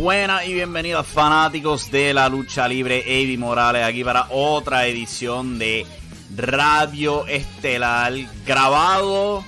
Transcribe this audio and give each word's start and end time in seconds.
Buenas 0.00 0.46
y 0.46 0.54
bienvenidos 0.54 1.08
fanáticos 1.08 1.90
de 1.90 2.14
la 2.14 2.28
lucha 2.28 2.68
libre, 2.68 3.02
Eddie 3.04 3.36
Morales 3.36 3.82
aquí 3.82 4.04
para 4.04 4.28
otra 4.30 4.86
edición 4.86 5.58
de 5.58 5.84
Radio 6.36 7.26
Estelar 7.26 8.12
grabado 8.46 9.44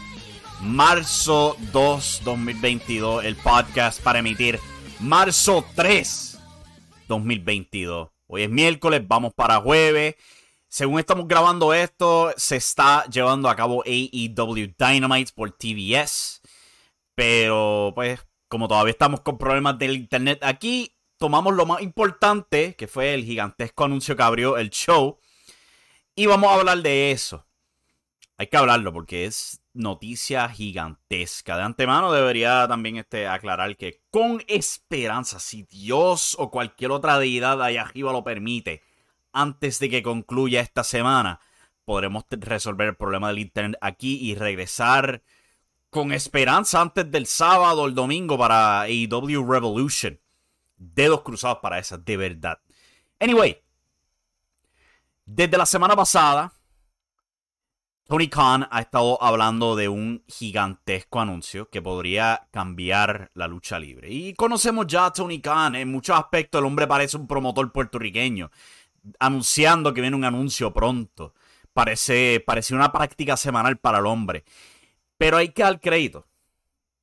marzo 0.60 1.56
2 1.72 2.22
2022, 2.24 3.24
el 3.26 3.36
podcast 3.36 4.02
para 4.02 4.18
emitir 4.18 4.58
marzo 4.98 5.64
3 5.76 6.40
2022. 7.06 8.08
Hoy 8.26 8.42
es 8.42 8.50
miércoles, 8.50 9.06
vamos 9.06 9.32
para 9.32 9.60
jueves. 9.60 10.16
Según 10.66 10.98
estamos 10.98 11.28
grabando 11.28 11.72
esto, 11.72 12.34
se 12.36 12.56
está 12.56 13.04
llevando 13.04 13.48
a 13.48 13.54
cabo 13.54 13.84
AEW 13.86 14.74
Dynamite 14.76 15.30
por 15.32 15.52
TBS. 15.52 16.40
Pero 17.14 17.92
pues 17.94 18.18
como 18.50 18.66
todavía 18.66 18.90
estamos 18.90 19.20
con 19.20 19.38
problemas 19.38 19.78
del 19.78 19.94
internet 19.94 20.40
aquí, 20.42 20.96
tomamos 21.18 21.54
lo 21.54 21.66
más 21.66 21.82
importante, 21.82 22.74
que 22.74 22.88
fue 22.88 23.14
el 23.14 23.24
gigantesco 23.24 23.84
anuncio 23.84 24.16
que 24.16 24.22
abrió 24.24 24.58
el 24.58 24.70
show, 24.70 25.20
y 26.16 26.26
vamos 26.26 26.50
a 26.50 26.54
hablar 26.54 26.82
de 26.82 27.12
eso. 27.12 27.46
Hay 28.36 28.48
que 28.48 28.56
hablarlo 28.56 28.92
porque 28.92 29.24
es 29.24 29.62
noticia 29.72 30.48
gigantesca. 30.48 31.56
De 31.56 31.62
antemano 31.62 32.10
debería 32.10 32.66
también 32.66 32.96
este, 32.96 33.28
aclarar 33.28 33.76
que 33.76 34.02
con 34.10 34.42
esperanza, 34.48 35.38
si 35.38 35.62
Dios 35.62 36.34
o 36.36 36.50
cualquier 36.50 36.90
otra 36.90 37.20
deidad 37.20 37.62
allá 37.62 37.82
arriba 37.82 38.12
lo 38.12 38.24
permite, 38.24 38.82
antes 39.32 39.78
de 39.78 39.90
que 39.90 40.02
concluya 40.02 40.60
esta 40.60 40.82
semana, 40.82 41.38
podremos 41.84 42.24
resolver 42.30 42.88
el 42.88 42.96
problema 42.96 43.28
del 43.28 43.38
internet 43.38 43.78
aquí 43.80 44.18
y 44.20 44.34
regresar 44.34 45.22
con 45.90 46.12
esperanza 46.12 46.80
antes 46.80 47.10
del 47.10 47.26
sábado 47.26 47.82
o 47.82 47.86
el 47.86 47.94
domingo 47.94 48.38
para 48.38 48.82
AEW 48.82 49.44
Revolution. 49.44 50.18
Dedos 50.76 51.22
cruzados 51.22 51.58
para 51.58 51.78
esa, 51.78 51.98
de 51.98 52.16
verdad. 52.16 52.58
Anyway, 53.18 53.60
desde 55.26 55.58
la 55.58 55.66
semana 55.66 55.94
pasada, 55.94 56.52
Tony 58.10 58.28
Khan 58.28 58.66
ha 58.70 58.80
estado 58.80 59.22
hablando 59.22 59.76
de 59.76 59.88
un 59.88 60.24
gigantesco 60.26 61.20
anuncio 61.20 61.68
que 61.68 61.80
podría 61.80 62.48
cambiar 62.50 63.30
la 63.34 63.46
lucha 63.46 63.78
libre. 63.78 64.10
Y 64.10 64.34
conocemos 64.34 64.88
ya 64.88 65.06
a 65.06 65.12
Tony 65.12 65.40
Khan. 65.40 65.76
En 65.76 65.92
muchos 65.92 66.18
aspectos 66.18 66.58
el 66.58 66.64
hombre 66.64 66.88
parece 66.88 67.16
un 67.16 67.28
promotor 67.28 67.70
puertorriqueño. 67.70 68.50
Anunciando 69.20 69.94
que 69.94 70.00
viene 70.00 70.16
un 70.16 70.24
anuncio 70.24 70.72
pronto. 70.72 71.34
Parece, 71.72 72.42
parece 72.44 72.74
una 72.74 72.90
práctica 72.90 73.36
semanal 73.36 73.78
para 73.78 73.98
el 73.98 74.06
hombre. 74.06 74.44
Pero 75.20 75.36
hay 75.36 75.50
que 75.50 75.62
dar 75.62 75.78
crédito. 75.82 76.26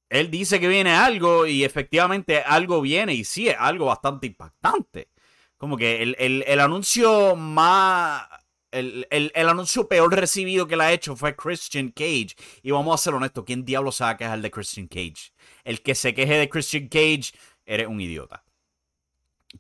Él 0.10 0.32
dice 0.32 0.60
que 0.60 0.68
viene 0.68 0.90
algo 0.90 1.46
y 1.46 1.64
efectivamente 1.64 2.40
algo 2.42 2.82
viene 2.82 3.14
y 3.14 3.24
sí, 3.24 3.48
es 3.48 3.56
algo 3.60 3.86
bastante 3.86 4.26
impactante. 4.26 5.12
Como 5.56 5.78
que 5.78 6.02
el, 6.02 6.60
anuncio 6.60 7.36
más... 7.36 8.28
El, 8.72 9.08
anuncio 9.36 9.88
peor 9.88 10.16
recibido 10.16 10.68
que 10.68 10.76
le 10.76 10.84
ha 10.86 10.94
hecho 10.94 11.16
fue 11.16 11.36
Christian 11.36 11.92
Cage. 11.92 12.36
Y 12.64 12.72
vamos 12.72 13.00
a 13.00 13.04
ser 13.04 13.14
honestos, 13.14 13.44
¿quién 13.46 13.64
diablo 13.64 13.92
se 13.92 14.04
va 14.04 14.12
a 14.12 14.18
quejar 14.18 14.42
de 14.42 14.50
Christian 14.50 14.88
Cage? 14.88 15.32
El 15.64 15.84
que 15.84 15.94
se 15.94 16.16
queje 16.16 16.38
de 16.38 16.50
Christian 16.50 16.88
Cage, 16.88 17.34
eres 17.68 17.86
un 17.86 18.02
idiota. 18.02 18.44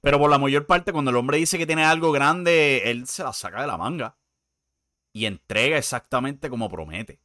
Pero 0.02 0.18
por 0.18 0.32
la 0.32 0.40
mayor 0.40 0.66
parte, 0.66 0.92
cuando 0.92 1.12
el 1.12 1.18
hombre 1.18 1.38
dice 1.38 1.60
que 1.60 1.68
tiene 1.68 1.86
algo 1.86 2.12
grande, 2.12 2.90
él 2.90 3.06
se 3.06 3.22
la 3.22 3.34
saca 3.34 3.62
de 3.62 3.68
la 3.68 3.78
manga. 3.78 4.18
Y 5.14 5.26
entrega 5.28 5.78
exactamente 5.78 6.50
como 6.50 6.72
promete 6.72 7.20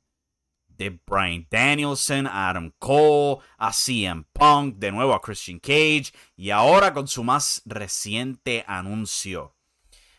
de 0.76 1.00
Brian 1.06 1.46
Danielson, 1.50 2.26
Adam 2.26 2.72
Cole, 2.78 3.42
a 3.58 3.72
CM 3.72 4.24
Punk, 4.32 4.76
de 4.76 4.90
nuevo 4.92 5.14
a 5.14 5.20
Christian 5.20 5.58
Cage 5.58 6.12
y 6.36 6.50
ahora 6.50 6.92
con 6.92 7.08
su 7.08 7.24
más 7.24 7.62
reciente 7.64 8.64
anuncio. 8.66 9.56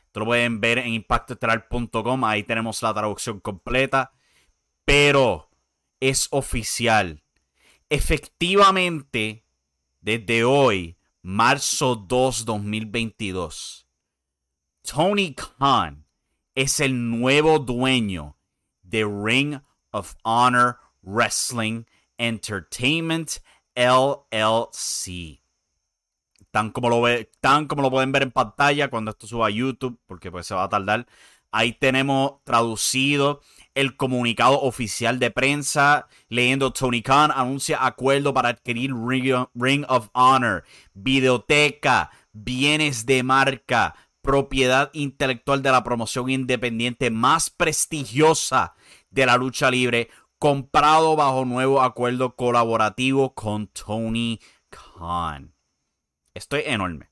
Esto 0.05 0.19
lo 0.21 0.25
pueden 0.27 0.61
ver 0.61 0.77
en 0.77 0.93
impactoestelar.com, 0.93 2.23
ahí 2.23 2.43
tenemos 2.43 2.81
la 2.83 2.93
traducción 2.93 3.39
completa, 3.39 4.13
pero 4.85 5.49
es 5.99 6.27
oficial. 6.31 7.23
Efectivamente, 7.89 9.45
desde 10.01 10.43
hoy, 10.43 10.97
marzo 11.21 11.95
2, 11.95 12.45
2022, 12.45 13.87
Tony 14.81 15.33
Khan 15.33 16.05
es 16.55 16.79
el 16.79 17.09
nuevo 17.09 17.59
dueño 17.59 18.37
de 18.81 19.05
Ring 19.05 19.59
of 19.93 20.15
Honor 20.23 20.77
Wrestling 21.01 21.85
Entertainment 22.17 23.39
LLC. 23.75 25.41
Tan 26.51 26.71
como, 26.71 26.89
lo 26.89 27.01
ve, 27.01 27.31
tan 27.39 27.67
como 27.67 27.81
lo 27.81 27.89
pueden 27.89 28.11
ver 28.11 28.23
en 28.23 28.31
pantalla 28.31 28.89
cuando 28.89 29.11
esto 29.11 29.25
suba 29.25 29.47
a 29.47 29.49
YouTube, 29.49 29.99
porque 30.05 30.31
pues 30.31 30.45
se 30.45 30.53
va 30.53 30.63
a 30.63 30.69
tardar. 30.69 31.07
Ahí 31.51 31.73
tenemos 31.73 32.43
traducido 32.43 33.41
el 33.75 33.95
comunicado 33.95 34.61
oficial 34.61 35.19
de 35.19 35.31
prensa, 35.31 36.07
leyendo 36.29 36.73
Tony 36.73 37.01
Khan 37.01 37.31
anuncia 37.31 37.85
acuerdo 37.85 38.33
para 38.33 38.49
adquirir 38.49 38.91
Ring 38.95 39.85
of 39.87 40.09
Honor, 40.13 40.63
videoteca, 40.93 42.11
bienes 42.33 43.05
de 43.05 43.23
marca, 43.23 43.95
propiedad 44.21 44.89
intelectual 44.93 45.61
de 45.61 45.71
la 45.71 45.83
promoción 45.83 46.29
independiente 46.29 47.09
más 47.09 47.49
prestigiosa 47.49 48.75
de 49.13 49.25
la 49.27 49.37
lucha 49.37 49.69
libre, 49.69 50.09
comprado 50.39 51.15
bajo 51.15 51.45
nuevo 51.45 51.81
acuerdo 51.81 52.35
colaborativo 52.35 53.33
con 53.33 53.67
Tony 53.67 54.39
Khan. 54.69 55.53
Esto 56.33 56.57
es 56.57 56.67
enorme. 56.67 57.11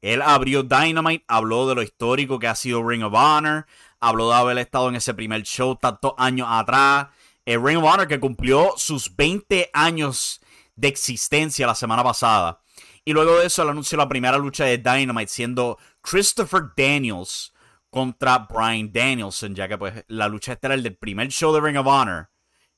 Él 0.00 0.22
abrió 0.22 0.62
Dynamite, 0.64 1.24
habló 1.28 1.68
de 1.68 1.76
lo 1.76 1.82
histórico 1.82 2.38
que 2.38 2.48
ha 2.48 2.54
sido 2.54 2.86
Ring 2.86 3.04
of 3.04 3.14
Honor, 3.14 3.66
habló 4.00 4.30
de 4.30 4.34
haber 4.34 4.58
estado 4.58 4.88
en 4.88 4.96
ese 4.96 5.14
primer 5.14 5.42
show 5.42 5.76
tantos 5.76 6.14
años 6.16 6.48
atrás. 6.50 7.08
El 7.44 7.62
Ring 7.62 7.78
of 7.78 7.84
Honor 7.84 8.08
que 8.08 8.18
cumplió 8.18 8.72
sus 8.76 9.14
20 9.14 9.70
años 9.72 10.40
de 10.74 10.88
existencia 10.88 11.66
la 11.66 11.74
semana 11.74 12.02
pasada. 12.02 12.60
Y 13.04 13.12
luego 13.12 13.38
de 13.38 13.46
eso, 13.46 13.62
él 13.62 13.68
anunció 13.68 13.98
la 13.98 14.08
primera 14.08 14.38
lucha 14.38 14.64
de 14.64 14.78
Dynamite 14.78 15.30
siendo 15.30 15.78
Christopher 16.00 16.62
Daniels 16.76 17.51
contra 17.92 18.38
Brian 18.48 18.90
Danielson, 18.90 19.54
ya 19.54 19.68
que 19.68 19.76
pues 19.76 20.02
la 20.08 20.26
lucha 20.26 20.54
estelar 20.54 20.80
del 20.80 20.96
primer 20.96 21.28
show 21.28 21.52
de 21.52 21.60
Ring 21.60 21.76
of 21.76 21.86
Honor, 21.86 22.30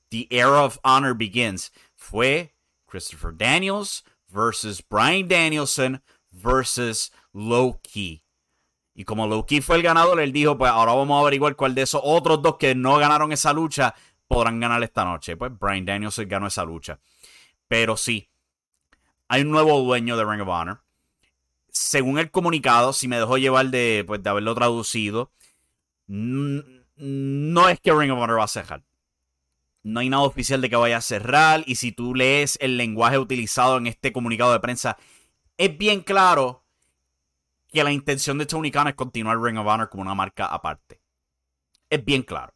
The 0.09 0.27
Era 0.29 0.65
of 0.65 0.77
Honor 0.83 1.15
Begins, 1.15 1.71
fue 1.95 2.53
Christopher 2.85 3.31
Daniels 3.33 4.03
versus 4.27 4.83
Brian 4.87 5.29
Danielson 5.29 6.03
versus 6.31 7.13
Loki. 7.31 8.25
Y 8.93 9.05
como 9.05 9.25
Loki 9.25 9.61
fue 9.61 9.77
el 9.77 9.83
ganador, 9.83 10.19
él 10.19 10.33
dijo, 10.33 10.57
pues 10.57 10.69
ahora 10.69 10.93
vamos 10.93 11.17
a 11.17 11.21
averiguar 11.21 11.55
cuál 11.55 11.75
de 11.75 11.83
esos 11.83 12.01
otros 12.03 12.41
dos 12.41 12.57
que 12.57 12.75
no 12.75 12.97
ganaron 12.97 13.31
esa 13.31 13.53
lucha 13.53 13.95
podrán 14.27 14.59
ganar 14.59 14.83
esta 14.83 15.05
noche. 15.05 15.37
Pues 15.37 15.57
Brian 15.57 15.85
Danielson 15.85 16.27
ganó 16.27 16.47
esa 16.47 16.65
lucha. 16.65 16.99
Pero 17.69 17.95
sí, 17.95 18.29
hay 19.29 19.43
un 19.43 19.51
nuevo 19.51 19.79
dueño 19.79 20.17
de 20.17 20.25
Ring 20.25 20.41
of 20.41 20.49
Honor. 20.49 20.84
Según 21.75 22.19
el 22.19 22.31
comunicado, 22.31 22.93
si 22.93 23.09
me 23.09 23.19
dejó 23.19 23.37
llevar 23.37 23.67
de, 23.67 24.05
pues, 24.07 24.23
de 24.23 24.29
haberlo 24.29 24.55
traducido, 24.55 25.33
no 26.07 27.69
es 27.69 27.81
que 27.81 27.91
Ring 27.91 28.11
of 28.11 28.19
Honor 28.19 28.39
va 28.39 28.45
a 28.45 28.47
cerrar. 28.47 28.85
No 29.83 29.99
hay 29.99 30.07
nada 30.09 30.23
oficial 30.23 30.61
de 30.61 30.69
que 30.69 30.77
vaya 30.77 30.97
a 30.97 31.01
cerrar. 31.01 31.63
Y 31.67 31.75
si 31.75 31.91
tú 31.91 32.15
lees 32.15 32.57
el 32.61 32.77
lenguaje 32.77 33.19
utilizado 33.19 33.77
en 33.77 33.87
este 33.87 34.13
comunicado 34.13 34.53
de 34.53 34.61
prensa, 34.61 34.97
es 35.57 35.77
bien 35.77 36.01
claro 36.01 36.63
que 37.67 37.83
la 37.83 37.91
intención 37.91 38.37
de 38.37 38.45
Tony 38.45 38.71
Khan 38.71 38.87
es 38.87 38.95
continuar 38.95 39.41
Ring 39.41 39.57
of 39.57 39.67
Honor 39.67 39.89
como 39.89 40.03
una 40.03 40.15
marca 40.15 40.45
aparte. 40.45 41.01
Es 41.89 42.05
bien 42.05 42.23
claro 42.23 42.55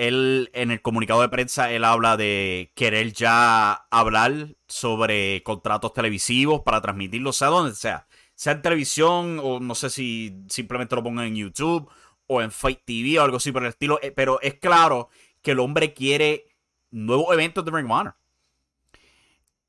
él 0.00 0.50
en 0.54 0.70
el 0.70 0.80
comunicado 0.80 1.20
de 1.20 1.28
prensa, 1.28 1.70
él 1.70 1.84
habla 1.84 2.16
de 2.16 2.72
querer 2.74 3.12
ya 3.12 3.86
hablar 3.90 4.56
sobre 4.66 5.42
contratos 5.42 5.92
televisivos 5.92 6.62
para 6.62 6.80
transmitirlo, 6.80 7.34
sea 7.34 7.48
donde 7.48 7.74
sea. 7.74 8.06
Sea 8.40 8.54
en 8.54 8.62
televisión 8.62 9.38
o 9.42 9.60
no 9.60 9.74
sé 9.74 9.90
si 9.90 10.34
simplemente 10.48 10.96
lo 10.96 11.02
pongan 11.02 11.26
en 11.26 11.36
YouTube 11.36 11.90
o 12.26 12.40
en 12.40 12.50
Fight 12.50 12.80
TV 12.86 13.18
o 13.18 13.22
algo 13.22 13.36
así 13.36 13.52
por 13.52 13.62
el 13.62 13.68
estilo. 13.68 13.98
Eh, 14.00 14.12
pero 14.12 14.40
es 14.40 14.54
claro 14.54 15.10
que 15.42 15.50
el 15.50 15.58
hombre 15.58 15.92
quiere 15.92 16.46
nuevos 16.90 17.34
eventos 17.34 17.62
de 17.62 17.70
Ring 17.70 17.84
of 17.84 17.90
Honor. 17.90 18.16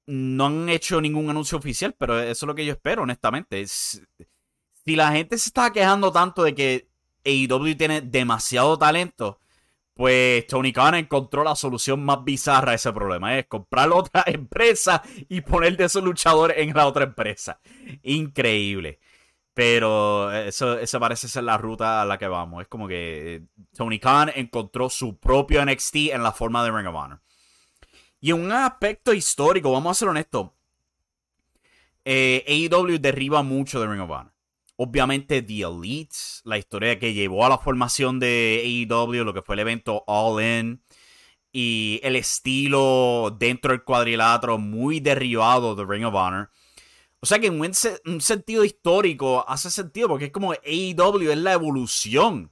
No 0.06 0.46
han 0.46 0.70
hecho 0.70 1.02
ningún 1.02 1.30
anuncio 1.30 1.58
oficial, 1.58 1.94
pero 2.00 2.18
eso 2.18 2.46
es 2.46 2.48
lo 2.48 2.56
que 2.56 2.66
yo 2.66 2.72
espero, 2.72 3.02
honestamente. 3.02 3.68
si 3.68 4.06
la 4.86 5.12
gente 5.12 5.38
se 5.38 5.50
está 5.50 5.74
quejando 5.74 6.10
tanto 6.14 6.42
de 6.42 6.56
que 6.56 6.88
AEW 7.26 7.76
tiene 7.76 8.00
demasiado 8.00 8.80
talento, 8.80 9.42
pues 10.02 10.48
Tony 10.48 10.74
Khan 10.74 10.96
encontró 10.96 11.44
la 11.44 11.56
solución 11.56 12.04
más 12.04 12.24
bizarra 12.24 12.72
a 12.72 12.74
ese 12.74 12.92
problema. 12.92 13.38
Es 13.38 13.46
comprar 13.46 13.92
otra 13.92 14.24
empresa 14.26 15.04
y 15.30 15.42
poner 15.42 15.78
de 15.78 15.84
esos 15.84 16.04
luchadores 16.04 16.58
en 16.58 16.74
la 16.74 16.88
otra 16.88 17.04
empresa. 17.04 17.60
Increíble. 18.02 19.00
Pero 19.54 20.32
eso, 20.32 20.80
parece 21.00 21.28
ser 21.28 21.44
la 21.44 21.56
ruta 21.60 22.02
a 22.02 22.06
la 22.06 22.18
que 22.18 22.28
vamos. 22.28 22.64
Es 22.64 22.68
como 22.68 22.88
que 22.88 23.44
Tony 23.78 24.00
Khan 24.00 24.32
encontró 24.34 24.90
su 24.90 25.20
propio 25.20 25.64
NXT 25.64 25.96
en 26.14 26.24
la 26.24 26.32
forma 26.32 26.64
de 26.64 26.72
Ring 26.72 26.88
of 26.88 26.96
Honor. 26.96 27.22
Y 28.20 28.32
en 28.32 28.42
un 28.42 28.52
aspecto 28.52 29.14
histórico, 29.14 29.72
vamos 29.72 29.92
a 29.92 30.00
ser 30.00 30.08
honestos. 30.08 30.50
Eh, 32.06 32.44
AEW 32.48 32.98
derriba 32.98 33.44
mucho 33.44 33.80
de 33.80 33.86
Ring 33.86 34.02
of 34.02 34.10
Honor. 34.10 34.31
Obviamente 34.84 35.44
The 35.44 35.62
Elites, 35.62 36.42
la 36.44 36.58
historia 36.58 36.98
que 36.98 37.14
llevó 37.14 37.46
a 37.46 37.50
la 37.50 37.60
formación 37.60 38.20
de 38.20 38.88
AEW, 38.90 39.24
lo 39.24 39.32
que 39.32 39.44
fue 39.44 39.54
el 39.54 39.60
evento 39.60 40.04
All 40.08 40.44
In, 40.44 40.82
y 41.52 42.00
el 42.02 42.16
estilo 42.16 43.36
dentro 43.38 43.74
del 43.74 43.84
cuadrilátero 43.84 44.58
muy 44.58 45.00
derribado 45.00 45.76
de 45.76 45.86
Ring 45.86 46.06
of 46.06 46.16
Honor. 46.16 46.50
O 47.20 47.28
sea 47.28 47.38
que 47.38 47.46
en 47.46 47.62
un, 47.62 48.22
sentido 48.22 48.66
histórico 48.66 49.46
hace 49.48 49.70
sentido 49.70 50.08
porque 50.08 50.26
es 50.26 50.32
como 50.32 50.52
AEW 50.54 51.30
es 51.30 51.38
la 51.38 51.54
evolución 51.54 52.52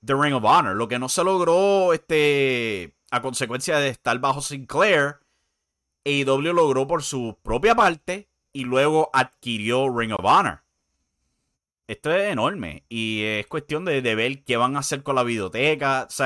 de 0.00 0.14
Ring 0.14 0.34
of 0.34 0.44
Honor. 0.44 0.74
Lo 0.74 0.88
que 0.88 0.98
no 0.98 1.08
se 1.08 1.22
logró 1.22 1.92
este, 1.92 2.96
a 3.12 3.22
consecuencia 3.22 3.78
de 3.78 3.90
estar 3.90 4.18
bajo 4.18 4.40
Sinclair, 4.40 5.20
AEW 6.04 6.52
logró 6.54 6.88
por 6.88 7.04
su 7.04 7.38
propia 7.40 7.76
parte 7.76 8.28
y 8.52 8.64
luego 8.64 9.10
adquirió 9.12 9.96
Ring 9.96 10.10
of 10.12 10.24
Honor 10.24 10.64
esto 11.88 12.12
es 12.14 12.30
enorme 12.30 12.84
y 12.88 13.22
es 13.24 13.46
cuestión 13.46 13.84
de, 13.86 14.00
ver 14.02 14.44
qué 14.44 14.56
van 14.58 14.76
a 14.76 14.80
hacer 14.80 15.02
con 15.02 15.16
la 15.16 15.24
biblioteca. 15.24 16.06
O 16.08 16.24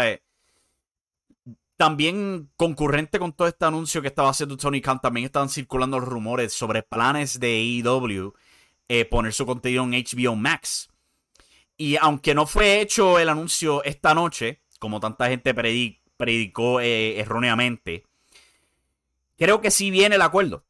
también 1.76 2.50
concurrente 2.56 3.18
con 3.18 3.32
todo 3.32 3.48
este 3.48 3.64
anuncio 3.64 4.02
que 4.02 4.08
estaba 4.08 4.30
haciendo 4.30 4.56
Tony 4.56 4.80
Khan, 4.80 5.00
también 5.00 5.26
estaban 5.26 5.48
circulando 5.48 6.00
rumores 6.00 6.52
sobre 6.52 6.82
planes 6.82 7.40
de 7.40 7.80
AEW 7.84 8.34
eh, 8.88 9.04
poner 9.04 9.32
su 9.32 9.46
contenido 9.46 9.84
en 9.84 9.92
HBO 9.92 10.36
Max. 10.36 10.90
Y 11.76 11.96
aunque 11.96 12.34
no 12.34 12.46
fue 12.46 12.80
hecho 12.80 13.18
el 13.18 13.28
anuncio 13.28 13.82
esta 13.84 14.14
noche, 14.14 14.62
como 14.78 15.00
tanta 15.00 15.28
gente 15.28 15.54
predicó 16.16 16.80
eh, 16.80 17.20
erróneamente, 17.20 18.04
creo 19.36 19.60
que 19.60 19.70
sí 19.70 19.90
viene 19.90 20.16
el 20.16 20.22
acuerdo 20.22 20.64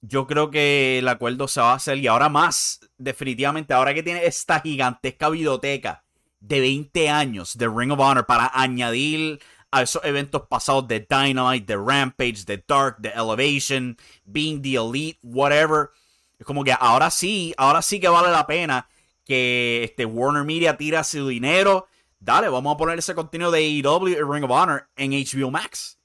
yo 0.00 0.26
creo 0.26 0.50
que 0.50 0.98
el 0.98 1.08
acuerdo 1.08 1.48
se 1.48 1.60
va 1.60 1.72
a 1.72 1.76
hacer 1.76 1.98
y 1.98 2.06
ahora 2.06 2.28
más, 2.28 2.80
definitivamente, 2.98 3.74
ahora 3.74 3.94
que 3.94 4.02
tiene 4.02 4.24
esta 4.24 4.60
gigantesca 4.60 5.28
biblioteca 5.28 6.04
de 6.40 6.60
20 6.60 7.08
años 7.08 7.58
de 7.58 7.68
Ring 7.68 7.92
of 7.92 8.00
Honor 8.00 8.26
para 8.26 8.50
añadir 8.54 9.40
a 9.70 9.82
esos 9.82 10.02
eventos 10.04 10.42
pasados 10.48 10.88
de 10.88 11.06
Dynamite, 11.08 11.66
de 11.66 11.76
Rampage, 11.76 12.44
de 12.46 12.62
Dark, 12.66 12.96
de 12.98 13.10
Elevation, 13.10 13.96
Being 14.24 14.62
the 14.62 14.76
Elite, 14.76 15.18
whatever. 15.22 15.90
Es 16.38 16.46
como 16.46 16.64
que 16.64 16.72
ahora 16.72 17.10
sí, 17.10 17.52
ahora 17.58 17.82
sí 17.82 18.00
que 18.00 18.08
vale 18.08 18.30
la 18.30 18.46
pena 18.46 18.88
que 19.24 19.84
este 19.84 20.04
Warner 20.06 20.44
Media 20.44 20.76
tira 20.76 21.04
su 21.04 21.28
dinero. 21.28 21.86
Dale, 22.20 22.48
vamos 22.48 22.74
a 22.74 22.78
poner 22.78 22.98
ese 22.98 23.14
contenido 23.14 23.50
de 23.50 23.58
AEW 23.58 24.08
y 24.08 24.14
Ring 24.14 24.44
of 24.44 24.50
Honor 24.50 24.88
en 24.96 25.10
HBO 25.10 25.50
Max. 25.50 25.98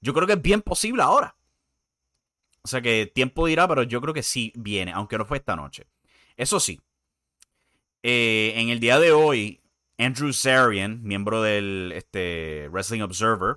Yo 0.00 0.12
creo 0.12 0.26
que 0.26 0.34
es 0.34 0.42
bien 0.42 0.60
posible 0.60 1.02
ahora. 1.02 1.36
O 2.64 2.68
sea 2.68 2.80
que 2.80 3.10
tiempo 3.14 3.46
dirá, 3.46 3.68
pero 3.68 3.82
yo 3.82 4.00
creo 4.00 4.14
que 4.14 4.22
sí 4.22 4.52
viene, 4.56 4.92
aunque 4.92 5.18
no 5.18 5.26
fue 5.26 5.36
esta 5.36 5.54
noche. 5.54 5.86
Eso 6.36 6.58
sí, 6.58 6.80
eh, 8.02 8.52
en 8.56 8.68
el 8.68 8.80
día 8.80 8.98
de 8.98 9.12
hoy, 9.12 9.62
Andrew 9.96 10.30
Zarian, 10.32 11.02
miembro 11.02 11.40
del 11.40 11.92
este, 11.96 12.68
Wrestling 12.70 13.00
Observer, 13.00 13.56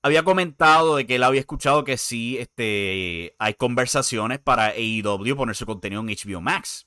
había 0.00 0.22
comentado 0.22 0.94
de 0.94 1.06
que 1.06 1.16
él 1.16 1.24
había 1.24 1.40
escuchado 1.40 1.82
que 1.82 1.96
sí 1.98 2.38
este, 2.38 3.34
hay 3.38 3.54
conversaciones 3.54 4.38
para 4.38 4.68
AEW 4.68 5.34
poner 5.36 5.56
su 5.56 5.66
contenido 5.66 6.02
en 6.02 6.06
HBO 6.06 6.40
Max. 6.40 6.86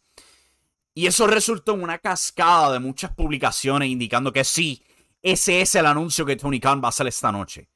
Y 0.94 1.07
eso 1.07 1.28
resultó 1.28 1.74
en 1.74 1.83
una 1.83 1.98
cascada 1.98 2.72
de 2.72 2.80
muchas 2.80 3.13
publicaciones 3.13 3.89
indicando 3.89 4.31
que 4.31 4.45
sí, 4.45 4.81
ese 5.22 5.60
es 5.60 5.76
el 5.76 5.85
anuncio 5.85 6.26
que 6.26 6.38
Tony 6.38 6.61
Khan 6.61 6.81
va 6.81 6.88
a 6.88 6.90
hacer 6.90 7.07
esta 7.07 7.33
noche. 7.33 7.69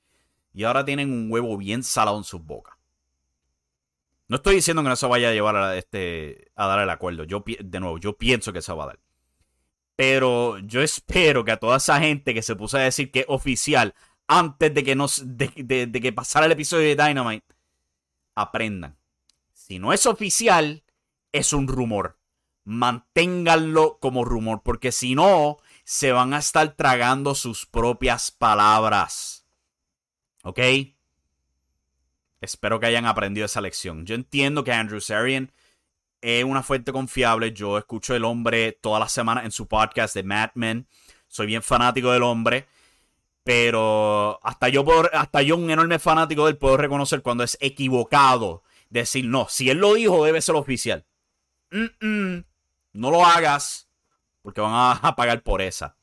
Y 0.54 0.64
ahora 0.64 0.86
tienen 0.86 1.12
un 1.12 1.30
huevo 1.30 1.58
bien 1.58 1.84
salado 1.84 2.18
en 2.18 2.24
sus 2.24 2.42
bocas. 2.42 2.75
No 4.28 4.38
estoy 4.38 4.56
diciendo 4.56 4.82
que 4.82 4.90
no 4.90 4.96
se 4.96 5.08
vaya 5.08 5.30
a 5.30 5.34
llevar 5.34 5.56
a, 5.56 5.78
este, 5.78 6.52
a 6.56 6.68
dar 6.68 6.80
el 6.80 6.90
acuerdo. 6.90 7.26
Yo, 7.26 7.44
de 7.46 7.80
nuevo, 7.80 8.00
yo 8.00 8.18
pienso 8.18 8.52
que 8.52 8.62
se 8.62 8.74
va 8.74 8.86
a 8.86 8.88
dar. 8.88 9.00
Pero 9.96 10.58
yo 10.60 10.82
espero 10.82 11.46
que 11.46 11.52
a 11.52 11.58
toda 11.58 11.78
esa 11.78 12.00
gente 12.00 12.34
que 12.34 12.42
se 12.42 12.56
puso 12.56 12.78
a 12.78 12.82
decir 12.82 13.12
que 13.12 13.22
es 13.22 13.26
oficial 13.30 13.94
antes 14.28 14.74
de 14.74 14.84
que, 14.84 14.96
nos, 14.96 15.22
de, 15.26 15.92
que 15.92 16.14
pasara 16.14 16.48
el 16.48 16.52
episodio 16.52 16.96
de 16.96 16.96
Dynamite, 16.96 17.46
aprendan. 18.34 18.98
Si 19.54 19.80
no 19.80 19.94
es 19.94 20.06
oficial, 20.06 20.84
es 21.32 21.54
un 21.54 21.68
rumor. 21.68 22.20
Manténganlo 22.64 24.00
como 24.00 24.26
rumor, 24.26 24.64
porque 24.64 24.92
si 24.92 25.14
no, 25.14 25.58
se 25.84 26.12
van 26.12 26.34
a 26.34 26.40
estar 26.40 26.76
tragando 26.76 27.36
sus 27.36 27.68
propias 27.68 28.32
palabras. 28.32 29.46
¿Ok? 30.44 30.60
Espero 32.46 32.80
que 32.80 32.86
hayan 32.86 33.08
aprendido 33.08 33.48
esa 33.48 33.60
lección. 33.60 34.06
Yo 34.06 34.14
entiendo 34.14 34.64
que 34.64 34.72
Andrew 34.72 35.02
Sarian 35.02 35.52
es 36.22 36.44
una 36.44 36.62
fuente 36.62 36.92
confiable. 36.92 37.52
Yo 37.54 37.80
escucho 37.80 38.16
el 38.16 38.24
hombre 38.24 38.72
todas 38.72 39.00
las 39.00 39.12
semanas 39.12 39.46
en 39.46 39.52
su 39.52 39.68
podcast 39.68 40.14
de 40.14 40.22
Mad 40.22 40.52
Men. 40.54 40.88
Soy 41.28 41.48
bien 41.48 41.64
fanático 41.64 42.12
del 42.12 42.22
hombre. 42.22 42.68
Pero 43.44 44.40
hasta 44.44 44.70
yo, 44.70 44.86
hasta 45.12 45.42
yo, 45.42 45.58
un 45.58 45.72
enorme 45.72 45.98
fanático 45.98 46.46
del, 46.46 46.58
puedo 46.58 46.78
reconocer 46.78 47.24
cuando 47.24 47.44
es 47.44 47.58
equivocado. 47.62 48.62
Decir, 48.92 49.26
no, 49.26 49.48
si 49.50 49.72
él 49.72 49.80
lo 49.80 49.96
dijo, 49.96 50.24
debe 50.24 50.40
ser 50.40 50.54
oficial. 50.54 51.04
no 51.72 53.12
lo 53.12 53.26
hagas. 53.26 53.90
Porque 54.44 54.62
van 54.62 55.00
a, 55.02 55.16
pagar 55.16 55.42
por 55.42 55.64
esa. 55.64 55.98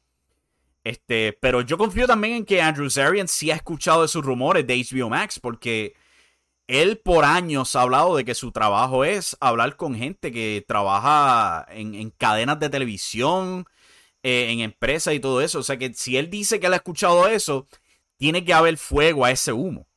Este, 0.82 1.38
pero 1.40 1.60
yo 1.60 1.78
confío 1.78 2.08
también 2.08 2.34
en 2.34 2.44
que 2.44 2.60
Andrew 2.60 2.90
Zarian 2.90 3.28
sí 3.28 3.52
ha 3.52 3.54
escuchado 3.54 4.02
de 4.02 4.08
sus 4.08 4.24
rumores 4.24 4.66
de 4.66 4.84
HBO 4.84 5.08
Max. 5.08 5.38
Porque 5.38 5.94
él 6.66 6.98
por 6.98 7.24
años 7.24 7.76
ha 7.76 7.82
hablado 7.82 8.16
de 8.16 8.24
que 8.24 8.34
su 8.34 8.52
trabajo 8.52 9.04
es 9.04 9.36
hablar 9.40 9.76
con 9.76 9.94
gente 9.94 10.32
que 10.32 10.64
trabaja 10.66 11.66
en, 11.70 12.10
cadenas 12.10 12.60
de 12.60 12.70
televisión, 12.70 13.66
eh, 14.22 14.50
en 14.50 14.60
empresas 14.60 15.14
y 15.14 15.20
todo 15.20 15.40
eso. 15.40 15.58
O 15.58 15.62
sea 15.62 15.76
que 15.76 15.92
si 15.94 16.16
él 16.16 16.30
dice 16.30 16.60
que 16.60 16.66
él 16.66 16.72
ha 16.72 16.76
escuchado 16.76 17.26
eso, 17.28 17.66
tiene 18.16 18.44
que 18.44 18.54
haber 18.54 18.76
fuego 18.78 19.24
a 19.24 19.30
ese 19.30 19.52
humo. 19.52 19.88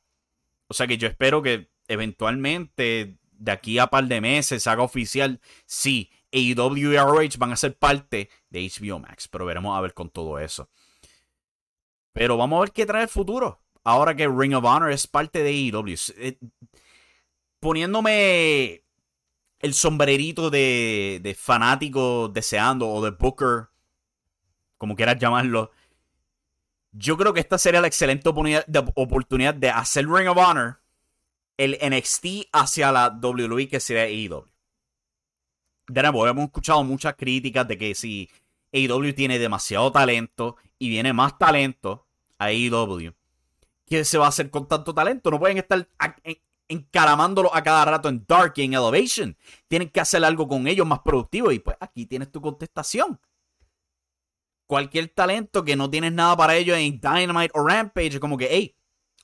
O 0.68 0.74
sea 0.74 0.86
que 0.86 0.98
yo 0.98 1.06
espero 1.08 1.42
que 1.42 1.70
eventualmente, 1.88 3.16
de 3.30 3.52
aquí 3.52 3.78
a 3.78 3.86
par 3.86 4.06
de 4.06 4.20
meses, 4.20 4.62
se 4.62 4.70
haga 4.70 4.82
oficial, 4.82 5.40
sí, 5.64 6.10
AEW 6.32 6.92
y 6.92 6.98
ROH 6.98 7.38
van 7.38 7.52
a 7.52 7.56
ser 7.56 7.78
parte 7.78 8.28
de 8.50 8.68
HBO 8.68 8.98
Max. 8.98 9.28
Pero 9.28 9.46
veremos 9.46 9.76
a 9.76 9.80
ver 9.80 9.94
con 9.94 10.10
todo 10.10 10.38
eso. 10.38 10.68
Pero 12.12 12.36
vamos 12.36 12.56
a 12.56 12.60
ver 12.60 12.72
qué 12.72 12.86
trae 12.86 13.04
el 13.04 13.08
futuro. 13.08 13.60
Ahora 13.86 14.16
que 14.16 14.26
Ring 14.26 14.52
of 14.52 14.64
Honor 14.64 14.90
es 14.90 15.06
parte 15.06 15.44
de 15.44 15.50
AEW. 15.50 15.94
Eh, 16.16 16.36
poniéndome 17.60 18.82
el 19.60 19.74
sombrerito 19.74 20.50
de, 20.50 21.36
fanático 21.38 22.28
deseando 22.28 22.88
o 22.88 23.00
de 23.04 23.12
Booker, 23.12 23.68
como 24.76 24.96
quieras 24.96 25.20
llamarlo. 25.20 25.70
Yo 26.90 27.16
creo 27.16 27.32
que 27.32 27.38
esta 27.38 27.58
sería 27.58 27.80
la 27.80 27.86
excelente 27.86 28.28
oportunidad 28.28 29.54
de, 29.54 29.70
hacer 29.70 30.08
Ring 30.08 30.28
of 30.30 30.36
Honor 30.36 30.80
el 31.56 31.78
NXT 31.80 32.48
hacia 32.52 32.90
la 32.90 33.16
WWE 33.22 33.68
que 33.68 33.78
sería 33.78 34.02
AEW. 34.02 34.46
De 35.86 36.02
nuevo, 36.02 36.26
hemos 36.26 36.46
escuchado 36.46 36.82
muchas 36.82 37.14
críticas 37.14 37.68
de 37.68 37.78
que 37.78 37.94
si 37.94 38.28
AEW 38.72 39.14
tiene 39.14 39.38
demasiado 39.38 39.92
talento 39.92 40.56
y 40.76 40.88
viene 40.88 41.12
más 41.12 41.38
talento 41.38 42.04
a 42.36 42.46
AEW, 42.46 43.14
¿qué 43.86 44.04
se 44.04 44.18
va 44.18 44.26
a 44.26 44.28
hacer 44.28 44.50
con 44.50 44.68
tanto 44.68 44.92
talento? 44.92 45.30
No 45.30 45.38
pueden 45.38 45.58
estar 45.58 45.88
encaramándolo 46.68 47.54
a 47.54 47.62
cada 47.62 47.84
rato 47.84 48.08
en 48.08 48.24
Dark 48.26 48.54
y 48.56 48.62
en 48.62 48.74
Elevation. 48.74 49.36
Tienen 49.68 49.88
que 49.88 50.00
hacer 50.00 50.24
algo 50.24 50.48
con 50.48 50.66
ellos 50.66 50.86
más 50.86 51.00
productivo. 51.00 51.52
Y 51.52 51.60
pues 51.60 51.76
aquí 51.80 52.06
tienes 52.06 52.30
tu 52.30 52.40
contestación. 52.40 53.20
Cualquier 54.66 55.08
talento 55.08 55.64
que 55.64 55.76
no 55.76 55.88
tienes 55.88 56.12
nada 56.12 56.36
para 56.36 56.56
ellos 56.56 56.76
en 56.76 57.00
Dynamite 57.00 57.52
o 57.54 57.66
Rampage, 57.66 58.18
como 58.18 58.36
que, 58.36 58.48
hey, 58.50 58.76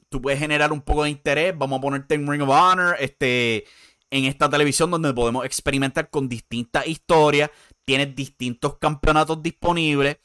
tú 0.08 0.22
puedes 0.22 0.38
generar 0.38 0.72
un 0.72 0.82
poco 0.82 1.02
de 1.02 1.10
interés. 1.10 1.52
Vamos 1.56 1.78
a 1.78 1.82
ponerte 1.82 2.14
en 2.14 2.30
Ring 2.30 2.42
of 2.42 2.50
Honor, 2.50 2.96
este, 3.00 3.64
en 4.10 4.26
esta 4.26 4.48
televisión 4.48 4.92
donde 4.92 5.12
podemos 5.12 5.44
experimentar 5.44 6.10
con 6.10 6.28
distintas 6.28 6.86
historias. 6.86 7.50
Tienes 7.84 8.14
distintos 8.14 8.78
campeonatos 8.78 9.42
disponibles. 9.42 10.18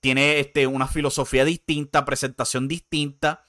Tienes 0.00 0.46
este, 0.46 0.66
una 0.66 0.86
filosofía 0.86 1.46
distinta, 1.46 2.04
presentación 2.04 2.68
distinta 2.68 3.42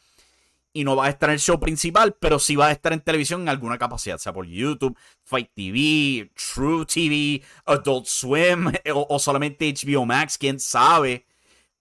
y 0.73 0.83
no 0.83 0.95
va 0.95 1.05
a 1.05 1.09
estar 1.09 1.29
en 1.29 1.35
el 1.35 1.39
show 1.39 1.59
principal, 1.59 2.15
pero 2.19 2.39
sí 2.39 2.55
va 2.55 2.67
a 2.67 2.71
estar 2.71 2.93
en 2.93 3.01
televisión 3.01 3.41
en 3.41 3.49
alguna 3.49 3.77
capacidad, 3.77 4.17
sea 4.17 4.33
por 4.33 4.45
YouTube, 4.45 4.97
Fight 5.23 5.49
TV, 5.53 6.31
True 6.35 6.85
TV, 6.85 7.43
Adult 7.65 8.05
Swim 8.05 8.71
o, 8.93 9.19
solamente 9.19 9.73
HBO 9.73 10.05
Max, 10.05 10.37
quién 10.37 10.59
sabe. 10.59 11.25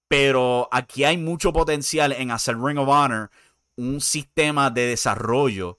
Pero 0.08 0.68
aquí 0.72 1.04
hay 1.04 1.18
mucho 1.18 1.52
potencial 1.52 2.12
en 2.12 2.30
hacer 2.30 2.58
Ring 2.58 2.78
of 2.78 2.88
Honor 2.88 3.30
un 3.76 4.00
sistema 4.00 4.70
de 4.70 4.86
desarrollo 4.86 5.78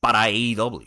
para 0.00 0.22
AEW. 0.22 0.84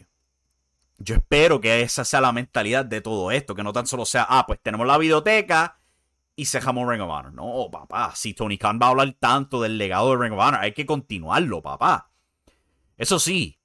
Yo 0.97 1.15
espero 1.15 1.59
que 1.59 1.81
esa 1.81 2.05
sea 2.05 2.21
la 2.21 2.31
mentalidad 2.31 2.85
de 2.85 3.01
todo 3.01 3.31
esto, 3.31 3.55
que 3.55 3.63
no 3.63 3.73
tan 3.73 3.87
solo 3.87 4.05
sea, 4.05 4.25
ah, 4.29 4.45
pues 4.47 4.59
tenemos 4.61 4.87
la 4.87 4.97
videoteca 4.97 5.80
y 6.41 6.45
cerramos 6.45 6.89
Ring 6.89 7.01
of 7.01 7.09
Honor. 7.11 7.33
No, 7.33 7.69
papá, 7.71 8.13
si 8.15 8.33
Tony 8.33 8.57
Khan 8.57 8.79
va 8.81 8.87
a 8.87 8.89
hablar 8.89 9.15
tanto 9.19 9.61
del 9.61 9.77
legado 9.77 10.09
de 10.09 10.17
Ring 10.17 10.33
of 10.33 10.39
Honor, 10.39 10.61
hay 10.61 10.73
que 10.73 10.87
continuarlo, 10.87 11.61
papá. 11.61 12.11
Eso 12.97 13.19
sí, 13.19 13.59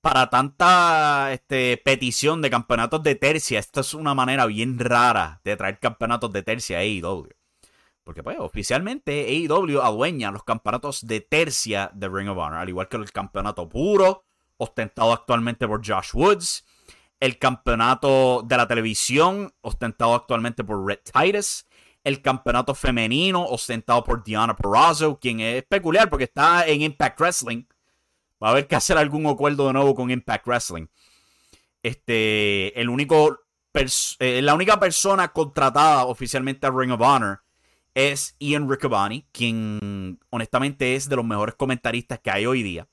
para 0.00 0.28
tanta 0.28 1.32
este, 1.32 1.76
petición 1.76 2.42
de 2.42 2.50
campeonatos 2.50 3.00
de 3.04 3.14
tercia, 3.14 3.60
esta 3.60 3.82
es 3.82 3.94
una 3.94 4.12
manera 4.12 4.46
bien 4.46 4.76
rara 4.80 5.40
de 5.44 5.56
traer 5.56 5.78
campeonatos 5.78 6.32
de 6.32 6.42
tercia 6.42 6.78
a 6.78 6.80
AEW. 6.80 7.28
Porque 8.02 8.24
pues 8.24 8.40
oficialmente 8.40 9.28
AEW 9.28 9.80
adueña 9.80 10.32
los 10.32 10.42
campeonatos 10.42 11.06
de 11.06 11.20
tercia 11.20 11.92
de 11.94 12.08
Ring 12.08 12.28
of 12.28 12.38
Honor, 12.38 12.58
al 12.58 12.68
igual 12.68 12.88
que 12.88 12.96
el 12.96 13.12
campeonato 13.12 13.68
puro, 13.68 14.24
ostentado 14.56 15.12
actualmente 15.12 15.68
por 15.68 15.86
Josh 15.86 16.10
Woods, 16.12 16.64
el 17.20 17.38
campeonato 17.38 18.42
de 18.44 18.56
la 18.56 18.66
televisión, 18.66 19.54
ostentado 19.60 20.16
actualmente 20.16 20.64
por 20.64 20.84
Red 20.84 20.98
Titus, 21.04 21.66
el 22.04 22.22
campeonato 22.22 22.74
femenino 22.74 23.44
ostentado 23.44 24.02
por 24.04 24.24
Diana 24.24 24.56
Perazzo, 24.56 25.18
quien 25.18 25.40
es 25.40 25.62
peculiar 25.64 26.08
porque 26.08 26.24
está 26.24 26.66
en 26.66 26.82
Impact 26.82 27.20
Wrestling. 27.20 27.64
Va 28.42 28.48
a 28.48 28.50
haber 28.52 28.66
que 28.66 28.76
hacer 28.76 28.96
algún 28.96 29.26
acuerdo 29.26 29.66
de 29.66 29.74
nuevo 29.74 29.94
con 29.94 30.10
Impact 30.10 30.46
Wrestling. 30.46 30.86
Este, 31.82 32.78
el 32.80 32.88
único 32.88 33.40
eh, 33.72 34.42
la 34.42 34.54
única 34.54 34.80
persona 34.80 35.28
contratada 35.28 36.04
oficialmente 36.04 36.66
a 36.66 36.70
Ring 36.70 36.90
of 36.90 37.00
Honor 37.00 37.42
es 37.94 38.34
Ian 38.40 38.68
Riccoboni, 38.68 39.26
quien 39.32 40.18
honestamente 40.30 40.96
es 40.96 41.08
de 41.08 41.16
los 41.16 41.24
mejores 41.24 41.54
comentaristas 41.54 42.18
que 42.18 42.30
hay 42.30 42.46
hoy 42.46 42.62
día. 42.62 42.88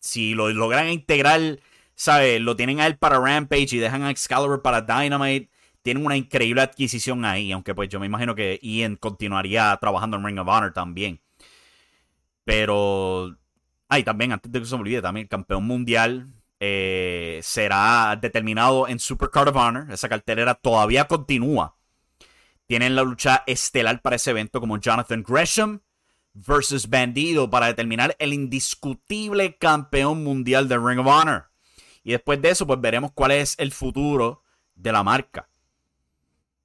Si 0.00 0.34
lo 0.34 0.48
logran 0.50 0.88
integrar, 0.88 1.60
¿sabes? 1.94 2.40
Lo 2.40 2.56
tienen 2.56 2.80
a 2.80 2.86
él 2.86 2.96
para 2.96 3.18
Rampage 3.18 3.76
y 3.76 3.78
dejan 3.78 4.02
a 4.02 4.10
Excalibur 4.10 4.62
para 4.62 4.82
Dynamite 4.82 5.50
tienen 5.88 6.04
una 6.04 6.18
increíble 6.18 6.60
adquisición 6.60 7.24
ahí, 7.24 7.50
aunque 7.50 7.74
pues 7.74 7.88
yo 7.88 7.98
me 7.98 8.04
imagino 8.04 8.34
que 8.34 8.60
Ian 8.60 8.96
continuaría 8.96 9.74
trabajando 9.80 10.18
en 10.18 10.26
Ring 10.26 10.38
of 10.38 10.46
Honor 10.46 10.70
también. 10.74 11.18
Pero, 12.44 13.34
ay, 13.88 14.02
también, 14.02 14.32
antes 14.32 14.52
de 14.52 14.60
que 14.60 14.66
se 14.66 14.74
me 14.74 14.82
olvide, 14.82 15.00
también 15.00 15.24
el 15.24 15.30
campeón 15.30 15.64
mundial 15.64 16.28
eh, 16.60 17.40
será 17.42 18.18
determinado 18.20 18.86
en 18.86 18.98
Supercard 18.98 19.48
of 19.48 19.56
Honor. 19.56 19.90
Esa 19.90 20.10
cartelera 20.10 20.56
todavía 20.56 21.06
continúa. 21.06 21.78
Tienen 22.66 22.94
la 22.94 23.02
lucha 23.02 23.42
estelar 23.46 24.02
para 24.02 24.16
ese 24.16 24.32
evento 24.32 24.60
como 24.60 24.76
Jonathan 24.76 25.24
Gresham 25.26 25.80
versus 26.34 26.86
Bandido 26.90 27.48
para 27.48 27.68
determinar 27.68 28.14
el 28.18 28.34
indiscutible 28.34 29.56
campeón 29.56 30.22
mundial 30.22 30.68
de 30.68 30.76
Ring 30.76 30.98
of 30.98 31.06
Honor. 31.06 31.46
Y 32.04 32.10
después 32.10 32.42
de 32.42 32.50
eso, 32.50 32.66
pues 32.66 32.78
veremos 32.78 33.10
cuál 33.14 33.30
es 33.30 33.54
el 33.58 33.72
futuro 33.72 34.42
de 34.74 34.92
la 34.92 35.02
marca. 35.02 35.47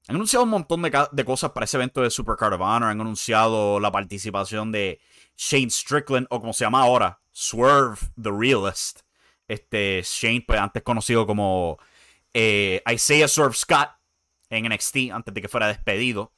Han 0.06 0.16
anunciado 0.16 0.44
un 0.44 0.50
montón 0.50 0.82
de, 0.82 1.24
cosas 1.24 1.52
para 1.52 1.64
ese 1.64 1.78
evento 1.78 2.02
de 2.02 2.10
Supercard 2.10 2.52
of 2.52 2.60
Honor. 2.60 2.90
Han 2.90 3.00
anunciado 3.00 3.80
la 3.80 3.90
participación 3.90 4.70
de 4.70 5.00
Shane 5.36 5.70
Strickland, 5.70 6.26
o 6.30 6.40
como 6.40 6.52
se 6.52 6.64
llama 6.64 6.82
ahora, 6.82 7.20
Swerve 7.30 7.98
the 8.20 8.30
Realist. 8.30 9.00
Este 9.48 10.02
Shane, 10.04 10.44
pues 10.46 10.60
antes 10.60 10.82
conocido 10.82 11.26
como 11.26 11.78
eh, 12.34 12.82
Isaiah 12.92 13.28
Swerve 13.28 13.54
Scott 13.54 13.90
en 14.50 14.66
NXT, 14.68 15.10
antes 15.12 15.32
de 15.32 15.40
que 15.40 15.48
fuera 15.48 15.68
despedido. 15.68 16.32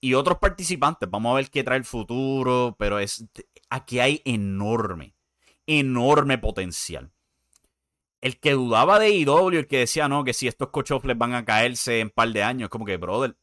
Y 0.00 0.14
otros 0.14 0.38
participantes. 0.38 1.10
Vamos 1.10 1.32
a 1.32 1.36
ver 1.36 1.50
qué 1.50 1.64
trae 1.64 1.78
el 1.78 1.84
futuro. 1.84 2.76
Pero 2.78 3.00
es 3.00 3.24
aquí 3.68 3.98
hay 3.98 4.22
enorme, 4.24 5.16
enorme 5.66 6.38
potencial 6.38 7.12
el 8.22 8.38
que 8.38 8.52
dudaba 8.52 8.98
de 8.98 9.10
IW, 9.10 9.58
el 9.58 9.66
que 9.66 9.78
decía, 9.78 10.08
no, 10.08 10.24
que 10.24 10.32
si 10.32 10.46
estos 10.48 10.68
cochofles 10.70 11.18
van 11.18 11.34
a 11.34 11.44
caerse 11.44 12.00
en 12.00 12.06
un 12.06 12.10
par 12.12 12.28
de 12.32 12.42
años, 12.42 12.70
como 12.70 12.86
que, 12.86 12.96
brother, 12.96 13.36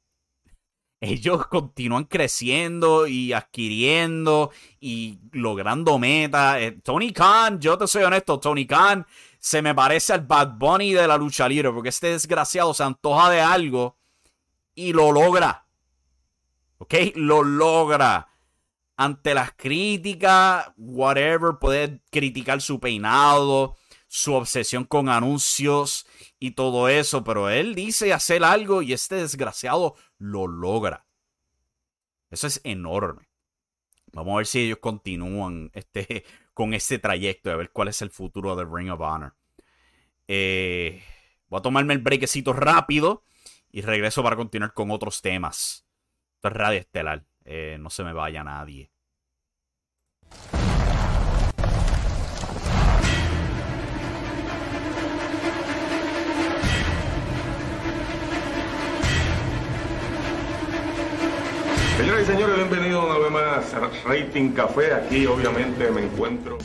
ellos 1.01 1.47
continúan 1.47 2.05
creciendo 2.05 3.05
y 3.05 3.33
adquiriendo 3.33 4.51
y 4.79 5.19
logrando 5.33 5.99
metas. 5.99 6.57
Eh, 6.61 6.79
Tony 6.81 7.11
Khan, 7.11 7.59
yo 7.59 7.77
te 7.77 7.87
soy 7.87 8.03
honesto, 8.03 8.39
Tony 8.39 8.65
Khan 8.65 9.05
se 9.37 9.61
me 9.61 9.75
parece 9.75 10.13
al 10.13 10.25
Bad 10.25 10.57
Bunny 10.57 10.93
de 10.93 11.07
la 11.07 11.17
lucha 11.17 11.47
libre, 11.47 11.71
porque 11.71 11.89
este 11.89 12.07
desgraciado 12.07 12.73
se 12.73 12.83
antoja 12.83 13.29
de 13.29 13.41
algo 13.41 13.97
y 14.75 14.93
lo 14.93 15.11
logra. 15.11 15.65
¿Ok? 16.77 16.93
Lo 17.15 17.43
logra. 17.43 18.27
Ante 18.95 19.33
las 19.33 19.53
críticas, 19.53 20.71
whatever, 20.77 21.57
puede 21.59 22.01
criticar 22.11 22.61
su 22.61 22.81
peinado, 22.81 23.77
su 24.09 24.33
obsesión 24.33 24.85
con 24.85 25.07
anuncios 25.07 26.07
y 26.39 26.51
todo 26.51 26.89
eso, 26.89 27.23
pero 27.23 27.49
él 27.49 27.75
dice 27.75 28.11
hacer 28.11 28.43
algo 28.43 28.81
y 28.81 28.91
este 28.91 29.15
desgraciado 29.15 29.95
lo 30.17 30.47
logra. 30.47 31.05
Eso 32.31 32.47
es 32.47 32.59
enorme. 32.63 33.29
Vamos 34.11 34.33
a 34.33 34.37
ver 34.37 34.47
si 34.47 34.61
ellos 34.61 34.79
continúan 34.81 35.69
este, 35.73 36.25
con 36.53 36.73
este 36.73 36.97
trayecto, 36.97 37.51
a 37.51 37.55
ver 37.55 37.69
cuál 37.71 37.87
es 37.87 38.01
el 38.01 38.09
futuro 38.09 38.55
de 38.55 38.65
Ring 38.65 38.91
of 38.91 38.99
Honor. 38.99 39.35
Eh, 40.27 41.03
voy 41.47 41.59
a 41.59 41.61
tomarme 41.61 41.93
el 41.93 41.99
brequecito 41.99 42.51
rápido 42.51 43.23
y 43.71 43.81
regreso 43.81 44.23
para 44.23 44.35
continuar 44.35 44.73
con 44.73 44.89
otros 44.89 45.21
temas. 45.21 45.85
Esto 46.35 46.47
es 46.47 46.53
Radio 46.55 46.79
Estelar. 46.79 47.23
Eh, 47.45 47.77
no 47.79 47.91
se 47.91 48.03
me 48.03 48.13
vaya 48.13 48.43
nadie. 48.43 48.89
Señoras 61.99 62.23
y 62.23 62.25
señores, 62.27 62.55
bienvenidos 62.55 63.03
una 63.03 63.17
vez 63.17 63.29
más 63.29 63.73
a 63.73 63.91
Rating 64.07 64.51
Café. 64.51 64.93
Aquí 64.93 65.25
obviamente 65.25 65.91
me 65.91 66.05
encuentro. 66.05 66.57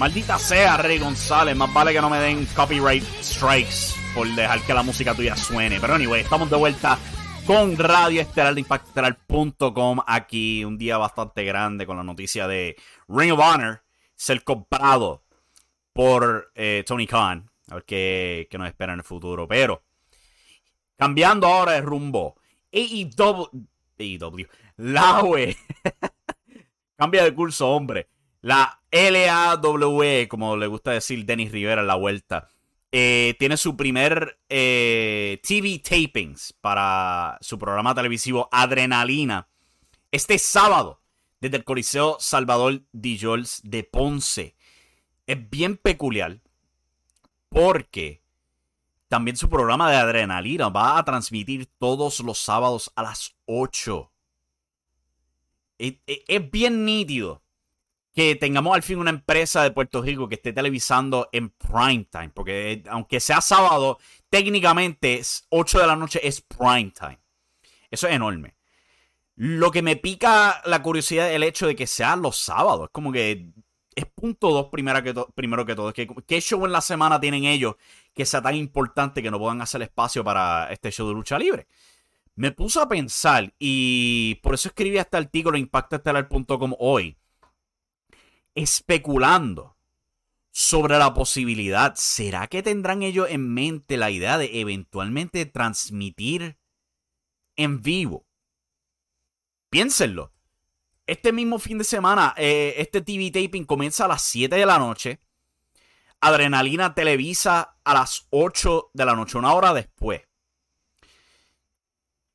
Maldita 0.00 0.38
sea, 0.38 0.78
Rey 0.78 0.98
González. 0.98 1.54
Más 1.54 1.74
vale 1.74 1.92
que 1.92 2.00
no 2.00 2.08
me 2.08 2.20
den 2.20 2.46
copyright 2.56 3.04
strikes 3.20 3.94
por 4.14 4.26
dejar 4.28 4.62
que 4.62 4.72
la 4.72 4.82
música 4.82 5.14
tuya 5.14 5.36
suene. 5.36 5.78
Pero 5.78 5.92
anyway, 5.92 6.22
estamos 6.22 6.48
de 6.48 6.56
vuelta 6.56 6.98
con 7.46 7.76
Radio 7.76 8.22
Estelar 8.22 8.54
de 8.54 8.60
Impactestelar.com. 8.60 10.00
Aquí 10.06 10.64
un 10.64 10.78
día 10.78 10.96
bastante 10.96 11.44
grande 11.44 11.84
con 11.84 11.98
la 11.98 12.02
noticia 12.02 12.48
de 12.48 12.76
Ring 13.08 13.34
of 13.34 13.40
Honor 13.40 13.84
ser 14.16 14.42
comprado 14.42 15.23
por 15.94 16.52
eh, 16.54 16.84
Tony 16.86 17.06
Khan. 17.06 17.50
A 17.70 17.76
ver 17.76 17.84
qué, 17.84 18.46
qué, 18.50 18.58
nos 18.58 18.68
espera 18.68 18.92
en 18.92 18.98
el 18.98 19.04
futuro. 19.04 19.48
Pero, 19.48 19.82
cambiando 20.98 21.46
ahora 21.46 21.72
de 21.72 21.80
rumbo. 21.80 22.36
AEW. 22.70 23.48
AEW. 23.98 24.46
La 24.76 25.22
UE. 25.22 25.56
Cambia 26.96 27.24
de 27.24 27.34
curso, 27.34 27.70
hombre. 27.70 28.08
La 28.42 28.82
LAWE, 28.92 30.28
como 30.28 30.56
le 30.56 30.66
gusta 30.66 30.90
decir 30.90 31.24
Dennis 31.24 31.50
Rivera 31.50 31.80
en 31.80 31.86
la 31.86 31.94
vuelta. 31.94 32.48
Eh, 32.92 33.34
tiene 33.38 33.56
su 33.56 33.76
primer 33.76 34.38
eh, 34.48 35.40
TV 35.42 35.80
tapings 35.80 36.52
para 36.60 37.38
su 37.40 37.58
programa 37.58 37.94
televisivo 37.94 38.48
Adrenalina 38.52 39.48
este 40.12 40.38
sábado 40.38 41.00
desde 41.40 41.56
el 41.56 41.64
Coliseo 41.64 42.18
Salvador 42.20 42.82
Jols 43.20 43.60
de 43.64 43.82
Ponce. 43.82 44.53
Es 45.26 45.50
bien 45.50 45.76
peculiar 45.76 46.40
porque 47.48 48.22
también 49.08 49.36
su 49.36 49.48
programa 49.48 49.90
de 49.90 49.96
Adrenalina 49.96 50.68
va 50.68 50.98
a 50.98 51.04
transmitir 51.04 51.66
todos 51.78 52.20
los 52.20 52.38
sábados 52.38 52.92
a 52.96 53.02
las 53.02 53.36
8. 53.46 54.10
es 55.78 56.50
bien 56.50 56.84
nítido 56.84 57.44
que 58.14 58.36
tengamos 58.36 58.74
al 58.74 58.82
fin 58.82 58.98
una 58.98 59.10
empresa 59.10 59.62
de 59.62 59.72
Puerto 59.72 60.00
Rico 60.00 60.28
que 60.28 60.36
esté 60.36 60.52
televisando 60.52 61.28
en 61.32 61.50
prime 61.50 62.06
time. 62.10 62.30
Porque 62.30 62.82
aunque 62.88 63.18
sea 63.18 63.40
sábado, 63.40 63.98
técnicamente 64.30 65.20
8 65.48 65.80
de 65.80 65.86
la 65.86 65.96
noche 65.96 66.26
es 66.26 66.40
prime 66.40 66.92
time. 66.92 67.18
Eso 67.90 68.06
es 68.06 68.14
enorme. 68.14 68.54
Lo 69.34 69.72
que 69.72 69.82
me 69.82 69.96
pica 69.96 70.62
la 70.64 70.80
curiosidad 70.80 71.28
es 71.28 71.34
el 71.34 71.42
hecho 71.42 71.66
de 71.66 71.74
que 71.74 71.88
sea 71.88 72.14
los 72.14 72.36
sábados. 72.38 72.84
Es 72.84 72.90
como 72.92 73.10
que 73.10 73.50
es 73.96 74.06
punto 74.06 74.50
dos 74.50 74.68
primero 74.68 75.02
que, 75.02 75.14
primero 75.34 75.64
que 75.64 75.74
todo. 75.74 75.92
Que, 75.92 76.06
¿Qué 76.26 76.40
show 76.40 76.64
en 76.66 76.72
la 76.72 76.80
semana 76.80 77.20
tienen 77.20 77.44
ellos 77.44 77.76
que 78.14 78.26
sea 78.26 78.42
tan 78.42 78.54
importante 78.54 79.22
que 79.22 79.30
no 79.30 79.38
puedan 79.38 79.60
hacer 79.62 79.82
espacio 79.82 80.24
para 80.24 80.72
este 80.72 80.90
show 80.90 81.08
de 81.08 81.14
lucha 81.14 81.38
libre? 81.38 81.66
Me 82.36 82.50
puso 82.50 82.80
a 82.82 82.88
pensar 82.88 83.52
y 83.58 84.36
por 84.42 84.54
eso 84.54 84.68
escribí 84.68 84.98
este 84.98 85.16
artículo 85.16 85.56
en 85.56 85.62
impactoestelar.com 85.64 86.74
hoy 86.78 87.16
especulando 88.54 89.76
sobre 90.50 90.98
la 90.98 91.12
posibilidad, 91.14 91.94
¿será 91.96 92.46
que 92.46 92.62
tendrán 92.62 93.02
ellos 93.02 93.28
en 93.28 93.52
mente 93.52 93.96
la 93.96 94.12
idea 94.12 94.38
de 94.38 94.60
eventualmente 94.60 95.46
transmitir 95.46 96.56
en 97.56 97.82
vivo? 97.82 98.24
Piénsenlo. 99.68 100.33
Este 101.06 101.32
mismo 101.32 101.58
fin 101.58 101.76
de 101.76 101.84
semana, 101.84 102.34
eh, 102.36 102.74
este 102.78 103.02
TV 103.02 103.30
taping 103.30 103.64
comienza 103.64 104.06
a 104.06 104.08
las 104.08 104.22
7 104.22 104.56
de 104.56 104.64
la 104.64 104.78
noche. 104.78 105.20
Adrenalina 106.20 106.94
Televisa 106.94 107.76
a 107.84 107.94
las 107.94 108.26
8 108.30 108.90
de 108.94 109.04
la 109.04 109.14
noche, 109.14 109.36
una 109.36 109.52
hora 109.52 109.74
después. 109.74 110.22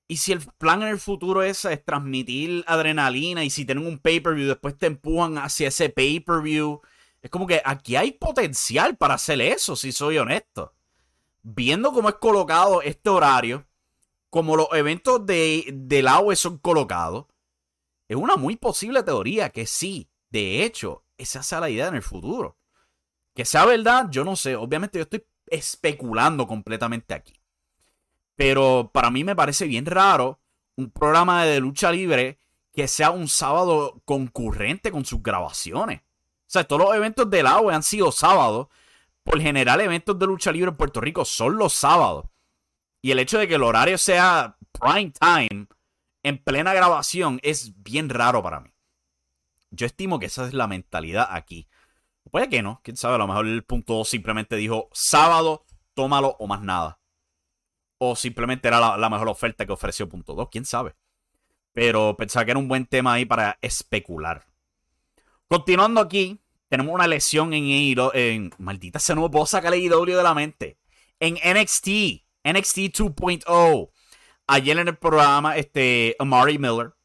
Y 0.08 0.18
si 0.18 0.32
el 0.32 0.42
plan 0.58 0.84
en 0.84 0.90
el 0.90 1.00
futuro 1.00 1.42
es, 1.42 1.68
transmitir 1.86 2.64
adrenalina 2.68 3.44
y 3.44 3.50
si 3.50 3.66
tienen 3.66 3.86
un 3.86 3.98
pay-per-view, 3.98 4.48
después 4.48 4.78
te 4.78 4.88
empujan 4.88 5.40
hacia 5.40 5.70
ese 5.70 5.90
pay-per-view. 5.90 6.82
Es 7.22 7.30
como 7.32 7.48
que 7.48 7.62
aquí 7.66 7.96
hay 7.96 8.12
potencial 8.12 8.98
para 8.98 9.16
hacer 9.16 9.42
eso, 9.42 9.76
si 9.76 9.92
soy 9.92 10.20
honesto. 10.20 10.74
Viendo 11.42 11.92
cómo 11.92 12.10
es 12.10 12.16
colocado 12.16 12.82
este 12.84 13.10
horario, 13.10 13.68
como 14.30 14.56
los 14.56 14.68
eventos 14.74 15.26
de, 15.26 15.66
del 15.74 16.08
AOE 16.08 16.36
son 16.36 16.58
colocados, 16.60 17.26
es 18.10 18.18
una 18.18 18.36
muy 18.36 18.56
posible 18.56 19.04
teoría 19.04 19.52
que 19.52 19.68
sí, 19.68 20.10
de 20.32 20.64
hecho, 20.64 21.06
esa 21.16 21.44
sea 21.44 21.60
la 21.60 21.70
idea 21.70 21.88
en 21.88 21.96
el 21.96 22.02
futuro. 22.02 22.58
Que 23.36 23.46
sea 23.46 23.66
verdad, 23.66 24.08
yo 24.10 24.26
no 24.26 24.36
sé. 24.36 24.56
Obviamente 24.56 24.98
yo 24.98 25.04
estoy 25.04 25.24
especulando 25.46 26.48
completamente 26.48 27.14
aquí. 27.14 27.40
Pero 28.36 28.90
para 28.92 29.12
mí 29.12 29.24
me 29.24 29.36
parece 29.36 29.68
bien 29.68 29.86
raro 29.86 30.40
un 30.76 30.90
programa 30.90 31.46
de 31.46 31.60
lucha 31.60 31.92
libre 31.92 32.40
que 32.74 32.88
sea 32.88 33.12
un 33.12 33.28
sábado 33.28 34.02
concurrente 34.06 34.92
con 34.92 35.06
sus 35.06 35.22
grabaciones. 35.22 36.02
O 36.02 36.52
sea, 36.52 36.64
todos 36.64 36.82
los 36.88 36.96
eventos 36.96 37.30
del 37.30 37.46
agua 37.46 37.76
han 37.76 37.84
sido 37.84 38.12
sábados. 38.12 38.70
Por 39.24 39.40
general, 39.40 39.82
eventos 39.82 40.18
de 40.18 40.26
lucha 40.26 40.52
libre 40.52 40.72
en 40.72 40.78
Puerto 40.78 41.00
Rico 41.00 41.26
son 41.26 41.58
los 41.58 41.74
sábados. 41.74 42.26
Y 43.04 43.12
el 43.12 43.20
hecho 43.20 43.38
de 43.38 43.48
que 43.48 43.56
el 43.56 43.64
horario 43.64 44.00
sea 44.00 44.58
prime 44.72 45.12
time 45.12 45.68
en 46.24 46.38
plena 46.38 46.74
grabación 46.74 47.40
es 47.44 47.82
bien 47.82 48.10
raro 48.10 48.44
para 48.44 48.60
mí. 48.60 48.72
Yo 49.72 49.86
estimo 49.86 50.20
que 50.20 50.26
esa 50.26 50.48
es 50.48 50.54
la 50.54 50.68
mentalidad 50.68 51.28
aquí. 51.30 51.70
Puede 52.32 52.50
que 52.50 52.62
no, 52.62 52.82
quién 52.84 52.98
sabe, 52.98 53.16
a 53.16 53.18
lo 53.20 53.28
mejor 53.28 53.48
el 53.48 53.64
punto 53.64 54.04
simplemente 54.06 54.56
dijo 54.56 54.90
sábado, 54.94 55.66
tómalo 55.94 56.36
o 56.40 56.48
más 56.48 56.62
nada. 56.62 57.00
O 57.98 58.16
simplemente 58.16 58.68
era 58.68 58.98
la, 58.98 59.10
mejor 59.10 59.28
oferta 59.28 59.66
que 59.66 59.72
ofreció 59.72 60.08
punto 60.08 60.34
2, 60.34 60.48
quién 60.52 60.66
sabe. 60.66 60.96
Pero 61.74 62.16
pensaba 62.18 62.46
que 62.46 62.52
era 62.52 62.60
un 62.60 62.68
buen 62.68 62.86
tema 62.86 63.14
ahí 63.14 63.26
para 63.26 63.58
especular. 63.62 64.46
Continuando 65.48 66.00
aquí, 66.00 66.40
tenemos 66.68 66.94
una 66.94 67.08
lesión 67.08 67.54
en. 67.54 67.98
En, 68.14 68.52
maldita 68.58 69.00
se 69.00 69.16
no 69.16 69.30
puedo 69.30 69.46
sacar 69.46 69.74
AEW 69.74 70.06
de 70.06 70.24
la 70.24 70.34
mente. 70.34 70.80
En 71.20 71.34
NXT, 71.34 71.88
NXT 72.44 72.78
2.0. 72.96 73.90
Ayer 74.52 74.80
en 74.80 74.88
el 74.88 74.98
programa, 74.98 75.58
este, 75.58 76.16
Amari 76.18 76.58
Miller 76.58 76.96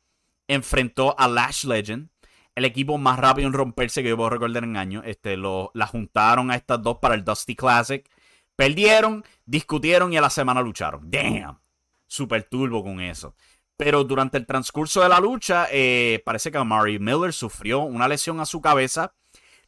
enfrentó 0.48 1.14
a 1.18 1.28
Lash 1.28 1.66
Legend. 1.66 2.08
El 2.54 2.64
equipo 2.64 2.96
más 2.96 3.18
rápido 3.18 3.46
en 3.46 3.52
romperse 3.52 4.02
que 4.02 4.08
yo 4.08 4.16
puedo 4.16 4.30
recordar 4.30 4.64
en 4.64 4.78
años. 4.78 5.04
Este, 5.06 5.36
lo, 5.36 5.70
la 5.74 5.86
juntaron 5.86 6.50
a 6.50 6.54
estas 6.54 6.82
dos 6.82 7.00
para 7.02 7.14
el 7.14 7.22
Dusty 7.22 7.54
Classic. 7.54 8.08
Perdieron, 8.56 9.26
discutieron 9.44 10.10
y 10.10 10.16
a 10.16 10.22
la 10.22 10.30
semana 10.30 10.62
lucharon. 10.62 11.10
Damn. 11.10 11.60
Super 12.06 12.44
turbo 12.44 12.82
con 12.82 12.98
eso. 13.02 13.34
Pero 13.76 14.04
durante 14.04 14.38
el 14.38 14.46
transcurso 14.46 15.02
de 15.02 15.10
la 15.10 15.20
lucha, 15.20 15.66
eh, 15.70 16.22
parece 16.24 16.50
que 16.50 16.64
Mary 16.64 16.98
Miller 16.98 17.34
sufrió 17.34 17.80
una 17.80 18.08
lesión 18.08 18.40
a 18.40 18.46
su 18.46 18.62
cabeza, 18.62 19.12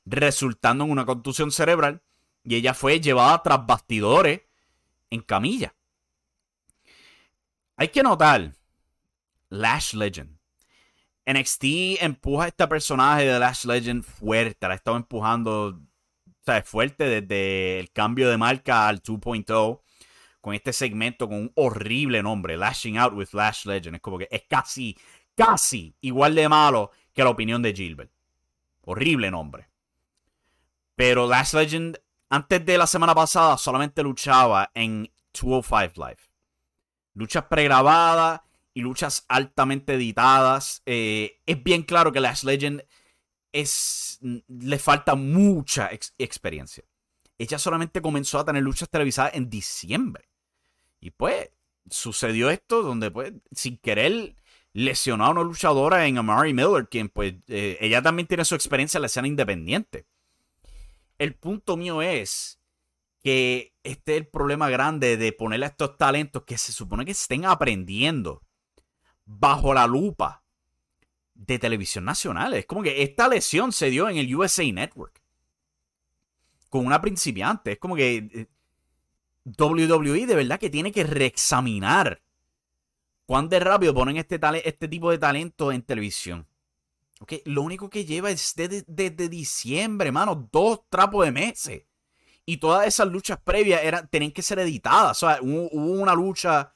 resultando 0.06 0.84
en 0.84 0.92
una 0.92 1.04
contusión 1.04 1.50
cerebral. 1.50 2.00
Y 2.42 2.54
ella 2.54 2.72
fue 2.72 3.00
llevada 3.00 3.42
tras 3.42 3.66
bastidores 3.66 4.40
en 5.10 5.20
camilla. 5.20 5.75
Hay 7.76 7.88
que 7.88 8.02
notar, 8.02 8.52
Lash 9.48 9.94
Legend. 9.94 10.38
NXT 11.26 11.64
empuja 12.00 12.44
a 12.44 12.48
este 12.48 12.66
personaje 12.68 13.24
de 13.24 13.38
Lash 13.38 13.64
Legend 13.64 14.02
fuerte. 14.02 14.66
La 14.66 14.74
ha 14.74 14.76
estado 14.76 14.96
empujando 14.96 15.80
sea, 16.46 16.58
es 16.58 16.68
fuerte 16.68 17.04
desde 17.04 17.80
el 17.80 17.90
cambio 17.92 18.30
de 18.30 18.38
marca 18.38 18.88
al 18.88 19.02
2.0 19.02 19.82
con 20.40 20.54
este 20.54 20.72
segmento 20.72 21.28
con 21.28 21.38
un 21.38 21.52
horrible 21.56 22.22
nombre, 22.22 22.56
Lashing 22.56 22.98
Out 22.98 23.14
with 23.14 23.32
Lash 23.32 23.66
Legend. 23.66 23.96
Es 23.96 24.00
como 24.00 24.18
que 24.18 24.28
es 24.30 24.44
casi, 24.48 24.96
casi 25.34 25.96
igual 26.00 26.34
de 26.36 26.48
malo 26.48 26.92
que 27.12 27.24
la 27.24 27.30
opinión 27.30 27.62
de 27.62 27.74
Gilbert. 27.74 28.12
Horrible 28.82 29.30
nombre. 29.30 29.68
Pero 30.94 31.26
Lash 31.26 31.52
Legend, 31.54 31.98
antes 32.30 32.64
de 32.64 32.78
la 32.78 32.86
semana 32.86 33.14
pasada, 33.14 33.58
solamente 33.58 34.02
luchaba 34.02 34.70
en 34.72 35.10
205 35.32 35.92
Live. 35.96 36.25
Luchas 37.16 37.44
pregrabadas 37.46 38.42
y 38.74 38.82
luchas 38.82 39.24
altamente 39.28 39.94
editadas. 39.94 40.82
Eh, 40.84 41.40
es 41.46 41.62
bien 41.64 41.82
claro 41.82 42.12
que 42.12 42.20
Lash 42.20 42.44
Legend 42.44 42.84
es, 43.52 44.18
le 44.20 44.78
falta 44.78 45.14
mucha 45.14 45.90
experiencia. 46.18 46.84
Ella 47.38 47.58
solamente 47.58 48.02
comenzó 48.02 48.38
a 48.38 48.44
tener 48.44 48.62
luchas 48.62 48.90
televisadas 48.90 49.34
en 49.34 49.48
diciembre. 49.48 50.28
Y 51.00 51.10
pues 51.10 51.50
sucedió 51.88 52.50
esto 52.50 52.82
donde 52.82 53.10
pues 53.10 53.32
sin 53.50 53.78
querer 53.78 54.36
lesionó 54.74 55.24
a 55.24 55.30
una 55.30 55.42
luchadora 55.42 56.06
en 56.06 56.18
Amari 56.18 56.52
Miller, 56.52 56.86
quien 56.86 57.08
pues 57.08 57.32
eh, 57.48 57.78
ella 57.80 58.02
también 58.02 58.28
tiene 58.28 58.44
su 58.44 58.54
experiencia 58.54 58.98
en 58.98 59.02
la 59.02 59.06
escena 59.06 59.26
independiente. 59.26 60.04
El 61.18 61.34
punto 61.34 61.78
mío 61.78 62.02
es 62.02 62.55
que 63.26 63.74
este 63.82 64.12
es 64.12 64.18
el 64.18 64.28
problema 64.28 64.70
grande 64.70 65.16
de 65.16 65.32
ponerle 65.32 65.66
a 65.66 65.70
estos 65.70 65.98
talentos 65.98 66.44
que 66.44 66.56
se 66.56 66.70
supone 66.70 67.04
que 67.04 67.10
estén 67.10 67.44
aprendiendo 67.44 68.44
bajo 69.24 69.74
la 69.74 69.88
lupa 69.88 70.44
de 71.34 71.58
televisión 71.58 72.04
nacional. 72.04 72.54
Es 72.54 72.66
como 72.66 72.84
que 72.84 73.02
esta 73.02 73.26
lesión 73.26 73.72
se 73.72 73.90
dio 73.90 74.08
en 74.08 74.18
el 74.18 74.32
USA 74.32 74.62
Network. 74.62 75.20
Con 76.68 76.86
una 76.86 77.00
principiante. 77.00 77.72
Es 77.72 77.78
como 77.80 77.96
que 77.96 78.28
eh, 78.32 78.46
WWE 79.58 80.26
de 80.26 80.34
verdad 80.36 80.60
que 80.60 80.70
tiene 80.70 80.92
que 80.92 81.02
reexaminar 81.02 82.22
cuán 83.24 83.48
de 83.48 83.58
rápido 83.58 83.92
ponen 83.92 84.18
este, 84.18 84.38
este 84.62 84.86
tipo 84.86 85.10
de 85.10 85.18
talento 85.18 85.72
en 85.72 85.82
televisión. 85.82 86.46
Lo 87.44 87.62
único 87.62 87.90
que 87.90 88.04
lleva 88.04 88.30
es 88.30 88.54
desde, 88.54 89.28
diciembre, 89.28 90.06
hermano, 90.06 90.48
dos 90.52 90.82
trapos 90.88 91.24
de 91.24 91.32
meses. 91.32 91.82
Y 92.46 92.58
todas 92.58 92.86
esas 92.86 93.08
luchas 93.08 93.38
previas 93.42 93.82
eran, 93.82 94.08
tenían 94.08 94.30
que 94.30 94.40
ser 94.40 94.60
editadas. 94.60 95.22
O 95.22 95.26
sea, 95.26 95.40
hubo 95.42 95.68
una 96.00 96.14
lucha 96.14 96.72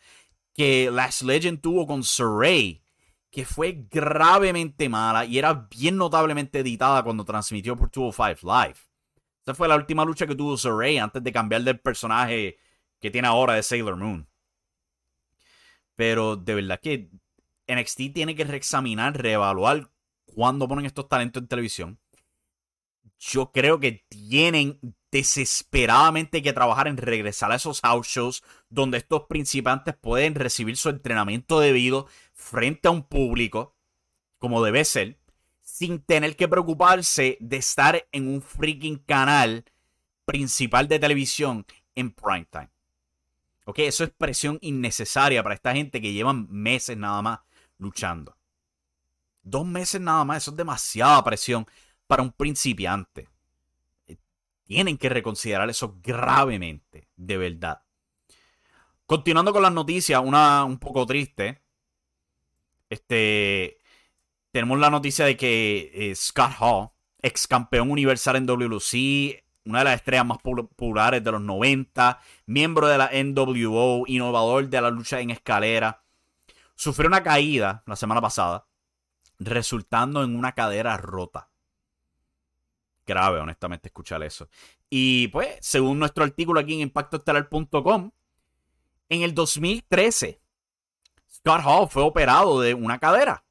que 0.52 0.90
Last 0.90 1.22
Legend 1.22 1.60
tuvo 1.60 1.86
con 1.86 2.02
Saray, 2.02 2.82
que 3.30 3.44
fue 3.44 3.86
gravemente 3.88 4.88
mala 4.88 5.24
y 5.24 5.38
era 5.38 5.54
bien 5.54 5.96
notablemente 5.96 6.58
editada 6.58 7.04
cuando 7.04 7.24
transmitió 7.24 7.76
por 7.76 7.88
205 7.90 8.40
Live. 8.42 8.78
Esa 9.42 9.54
fue 9.54 9.68
la 9.68 9.76
última 9.76 10.04
lucha 10.04 10.26
que 10.26 10.34
tuvo 10.34 10.56
Saray 10.58 10.98
antes 10.98 11.22
de 11.22 11.32
cambiar 11.32 11.62
del 11.62 11.78
personaje 11.78 12.58
que 13.00 13.10
tiene 13.10 13.28
ahora 13.28 13.54
de 13.54 13.62
Sailor 13.62 13.96
Moon. 13.96 14.28
Pero 15.94 16.34
de 16.34 16.54
verdad 16.56 16.80
que 16.80 17.10
NXT 17.68 18.12
tiene 18.12 18.34
que 18.34 18.44
reexaminar, 18.44 19.16
reevaluar 19.16 19.90
cuándo 20.24 20.66
ponen 20.66 20.86
estos 20.86 21.08
talentos 21.08 21.42
en 21.42 21.48
televisión. 21.48 22.00
Yo 23.18 23.52
creo 23.52 23.78
que 23.78 24.04
tienen 24.08 24.80
desesperadamente 25.10 26.42
que 26.42 26.52
trabajar 26.52 26.88
en 26.88 26.96
regresar 26.96 27.50
a 27.52 27.56
esos 27.56 27.80
house 27.80 28.06
shows 28.06 28.44
donde 28.68 28.98
estos 28.98 29.24
principiantes 29.28 29.96
pueden 29.96 30.34
recibir 30.34 30.76
su 30.76 30.88
entrenamiento 30.88 31.60
debido 31.60 32.06
frente 32.32 32.88
a 32.88 32.92
un 32.92 33.02
público, 33.02 33.74
como 34.38 34.62
debe 34.62 34.84
ser, 34.84 35.18
sin 35.60 36.00
tener 36.00 36.36
que 36.36 36.48
preocuparse 36.48 37.36
de 37.40 37.56
estar 37.56 38.06
en 38.12 38.28
un 38.28 38.42
freaking 38.42 38.98
canal 38.98 39.64
principal 40.24 40.88
de 40.88 40.98
televisión 40.98 41.66
en 41.94 42.12
primetime. 42.12 42.70
Ok, 43.64 43.80
eso 43.80 44.04
es 44.04 44.10
presión 44.10 44.58
innecesaria 44.62 45.42
para 45.42 45.54
esta 45.54 45.72
gente 45.72 46.00
que 46.00 46.12
llevan 46.12 46.48
meses 46.50 46.96
nada 46.96 47.22
más 47.22 47.40
luchando. 47.78 48.36
Dos 49.42 49.66
meses 49.66 50.00
nada 50.00 50.24
más, 50.24 50.42
eso 50.42 50.50
es 50.50 50.56
demasiada 50.56 51.22
presión 51.24 51.66
para 52.06 52.22
un 52.22 52.32
principiante. 52.32 53.29
Tienen 54.70 54.98
que 54.98 55.08
reconsiderar 55.08 55.68
eso 55.68 55.98
gravemente, 56.00 57.08
de 57.16 57.36
verdad. 57.36 57.82
Continuando 59.04 59.52
con 59.52 59.62
las 59.62 59.72
noticias, 59.72 60.22
una 60.24 60.62
un 60.62 60.78
poco 60.78 61.04
triste. 61.06 61.60
Este. 62.88 63.78
Tenemos 64.52 64.78
la 64.78 64.88
noticia 64.88 65.24
de 65.24 65.36
que 65.36 65.90
eh, 65.92 66.14
Scott 66.14 66.52
Hall, 66.60 66.90
ex 67.20 67.48
campeón 67.48 67.90
universal 67.90 68.36
en 68.36 68.46
WLC, 68.46 69.42
una 69.64 69.80
de 69.80 69.86
las 69.86 69.96
estrellas 69.96 70.26
más 70.26 70.38
populares 70.38 71.24
de 71.24 71.32
los 71.32 71.40
90, 71.40 72.20
miembro 72.46 72.86
de 72.86 72.98
la 72.98 73.10
NWO, 73.12 74.04
innovador 74.06 74.68
de 74.68 74.80
la 74.80 74.90
lucha 74.90 75.18
en 75.18 75.30
escalera, 75.30 76.04
sufrió 76.76 77.08
una 77.08 77.24
caída 77.24 77.82
la 77.86 77.96
semana 77.96 78.20
pasada, 78.20 78.68
resultando 79.40 80.22
en 80.22 80.36
una 80.36 80.52
cadera 80.52 80.96
rota. 80.96 81.49
Grave, 83.10 83.40
honestamente, 83.40 83.88
escuchar 83.88 84.22
eso. 84.22 84.48
Y 84.88 85.28
pues, 85.28 85.58
según 85.60 85.98
nuestro 85.98 86.24
artículo 86.24 86.60
aquí 86.60 86.74
en 86.74 86.80
impactoestelar.com, 86.80 88.10
en 89.08 89.22
el 89.22 89.34
2013, 89.34 90.40
Scott 91.30 91.62
Hall 91.64 91.88
fue 91.88 92.02
operado 92.02 92.60
de 92.60 92.74
una 92.74 92.98
cadera. 92.98 93.44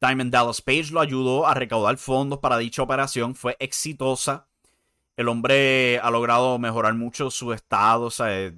Diamond 0.00 0.32
Dallas 0.32 0.62
Page 0.62 0.92
lo 0.92 1.00
ayudó 1.00 1.46
a 1.46 1.54
recaudar 1.54 1.96
fondos 1.96 2.38
para 2.38 2.58
dicha 2.58 2.82
operación. 2.82 3.34
Fue 3.34 3.56
exitosa. 3.58 4.48
El 5.16 5.28
hombre 5.28 5.98
ha 5.98 6.10
logrado 6.10 6.58
mejorar 6.58 6.94
mucho 6.94 7.30
su 7.30 7.52
estado, 7.52 8.04
o 8.04 8.10
sea, 8.10 8.52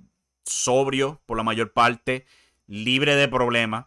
sobrio 0.44 1.22
por 1.24 1.36
la 1.38 1.42
mayor 1.42 1.72
parte 1.72 2.26
libre 2.66 3.16
de 3.16 3.28
problemas. 3.28 3.86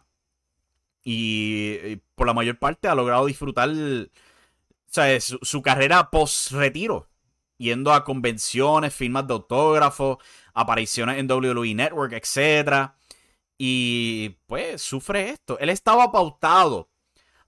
Y, 1.04 1.96
por 2.14 2.26
la 2.26 2.34
mayor 2.34 2.58
parte 2.58 2.88
ha 2.88 2.94
logrado 2.94 3.26
disfrutar 3.26 3.70
su, 5.20 5.62
carrera 5.62 6.10
post-retiro. 6.10 7.08
Yendo 7.56 7.92
a 7.92 8.04
convenciones, 8.04 8.94
firmas 8.94 9.26
de 9.26 9.34
autógrafos, 9.34 10.18
apariciones 10.54 11.18
en 11.18 11.30
WWE 11.30 11.74
Network, 11.74 12.12
etc. 12.12 12.90
Y 13.56 14.30
pues 14.46 14.82
sufre 14.82 15.30
esto. 15.30 15.58
Él 15.60 15.70
estaba 15.70 16.10
pautado 16.10 16.90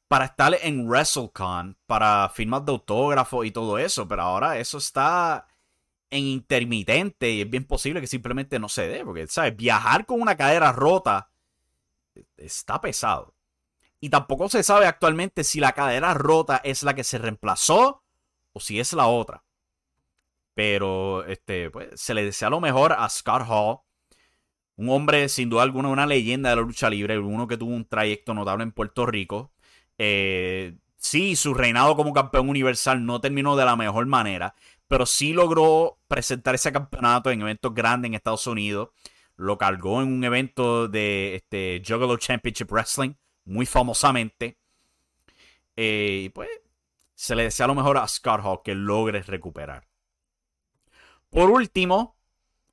para 0.08 0.26
estar 0.26 0.56
en 0.62 0.86
WrestleCon, 0.86 1.76
para 1.86 2.28
firmas 2.28 2.64
de 2.64 2.72
autógrafos 2.72 3.44
y 3.46 3.50
todo 3.50 3.78
eso, 3.78 4.06
pero 4.06 4.22
ahora 4.22 4.58
eso 4.58 4.78
está 4.78 5.46
en 6.10 6.24
intermitente 6.24 7.30
y 7.30 7.40
es 7.42 7.50
bien 7.50 7.64
posible 7.64 8.00
que 8.00 8.06
simplemente 8.06 8.58
no 8.58 8.68
se 8.68 8.86
dé, 8.86 9.04
porque, 9.04 9.26
¿sabes? 9.26 9.56
Viajar 9.56 10.06
con 10.06 10.20
una 10.20 10.36
cadera 10.36 10.72
rota 10.72 11.30
está 12.36 12.80
pesado. 12.80 13.35
Y 14.00 14.10
tampoco 14.10 14.48
se 14.48 14.62
sabe 14.62 14.86
actualmente 14.86 15.44
si 15.44 15.60
la 15.60 15.72
cadera 15.72 16.14
rota 16.14 16.60
es 16.62 16.82
la 16.82 16.94
que 16.94 17.04
se 17.04 17.18
reemplazó 17.18 18.02
o 18.52 18.60
si 18.60 18.78
es 18.80 18.92
la 18.92 19.06
otra. 19.06 19.44
Pero 20.54 21.24
este, 21.26 21.70
pues, 21.70 21.88
se 21.94 22.14
le 22.14 22.24
desea 22.24 22.50
lo 22.50 22.60
mejor 22.60 22.92
a 22.92 23.08
Scott 23.08 23.42
Hall. 23.48 23.78
Un 24.76 24.90
hombre, 24.90 25.28
sin 25.28 25.48
duda 25.48 25.62
alguna, 25.62 25.88
una 25.88 26.06
leyenda 26.06 26.50
de 26.50 26.56
la 26.56 26.62
lucha 26.62 26.90
libre. 26.90 27.18
Uno 27.18 27.46
que 27.46 27.56
tuvo 27.56 27.74
un 27.74 27.86
trayecto 27.86 28.34
notable 28.34 28.64
en 28.64 28.72
Puerto 28.72 29.06
Rico. 29.06 29.52
Eh, 29.98 30.76
sí, 30.98 31.36
su 31.36 31.54
reinado 31.54 31.96
como 31.96 32.12
campeón 32.12 32.48
universal 32.50 33.04
no 33.04 33.20
terminó 33.20 33.56
de 33.56 33.64
la 33.64 33.76
mejor 33.76 34.06
manera 34.06 34.54
pero 34.88 35.06
sí 35.06 35.32
logró 35.32 35.98
presentar 36.08 36.54
ese 36.54 36.72
campeonato 36.72 37.30
en 37.30 37.40
eventos 37.42 37.74
grandes 37.74 38.08
en 38.08 38.14
Estados 38.14 38.46
Unidos. 38.46 38.90
Lo 39.36 39.58
cargó 39.58 40.00
en 40.02 40.12
un 40.12 40.24
evento 40.24 40.88
de 40.88 41.36
este, 41.36 41.82
Juggalo 41.86 42.16
Championship 42.16 42.70
Wrestling, 42.70 43.14
muy 43.46 43.66
famosamente. 43.66 44.58
Eh, 45.76 46.22
y 46.24 46.28
pues 46.28 46.48
se 47.14 47.34
le 47.34 47.44
desea 47.44 47.66
lo 47.66 47.74
mejor 47.74 47.98
a 47.98 48.06
Scott 48.06 48.40
Hawk 48.42 48.62
que 48.62 48.74
logre 48.74 49.22
recuperar. 49.22 49.88
Por 51.30 51.50
último, 51.50 52.16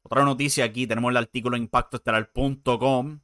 otra 0.04 0.24
noticia 0.24 0.66
aquí, 0.66 0.86
tenemos 0.86 1.12
el 1.12 1.18
artículo 1.18 1.58
impactoestelar.com. 1.58 3.22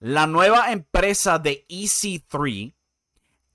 La 0.00 0.26
nueva 0.26 0.72
empresa 0.72 1.38
de 1.38 1.66
EC3 1.68 2.74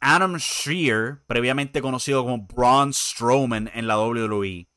Adam 0.05 0.35
Shear, 0.35 1.23
previamente 1.27 1.81
conocido 1.81 2.23
como 2.23 2.45
Braun 2.45 2.93
Strowman 2.93 3.71
en 3.73 3.87
la 3.87 3.97
WWE. 3.97 4.67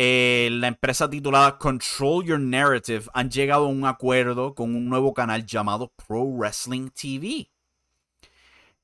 Eh, 0.00 0.48
la 0.52 0.68
empresa 0.68 1.10
titulada 1.10 1.58
Control 1.58 2.24
Your 2.24 2.38
Narrative 2.38 3.06
han 3.14 3.28
llegado 3.32 3.64
a 3.64 3.68
un 3.68 3.84
acuerdo 3.84 4.54
con 4.54 4.76
un 4.76 4.88
nuevo 4.88 5.12
canal 5.12 5.44
llamado 5.44 5.92
Pro 6.06 6.22
Wrestling 6.22 6.90
TV. 6.90 7.50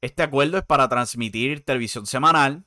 Este 0.01 0.25
acuerdo 0.25 0.59
es 0.59 0.65
para 0.65 0.89
transmitir 0.89 1.65
televisión 1.65 2.05
semanal. 2.05 2.65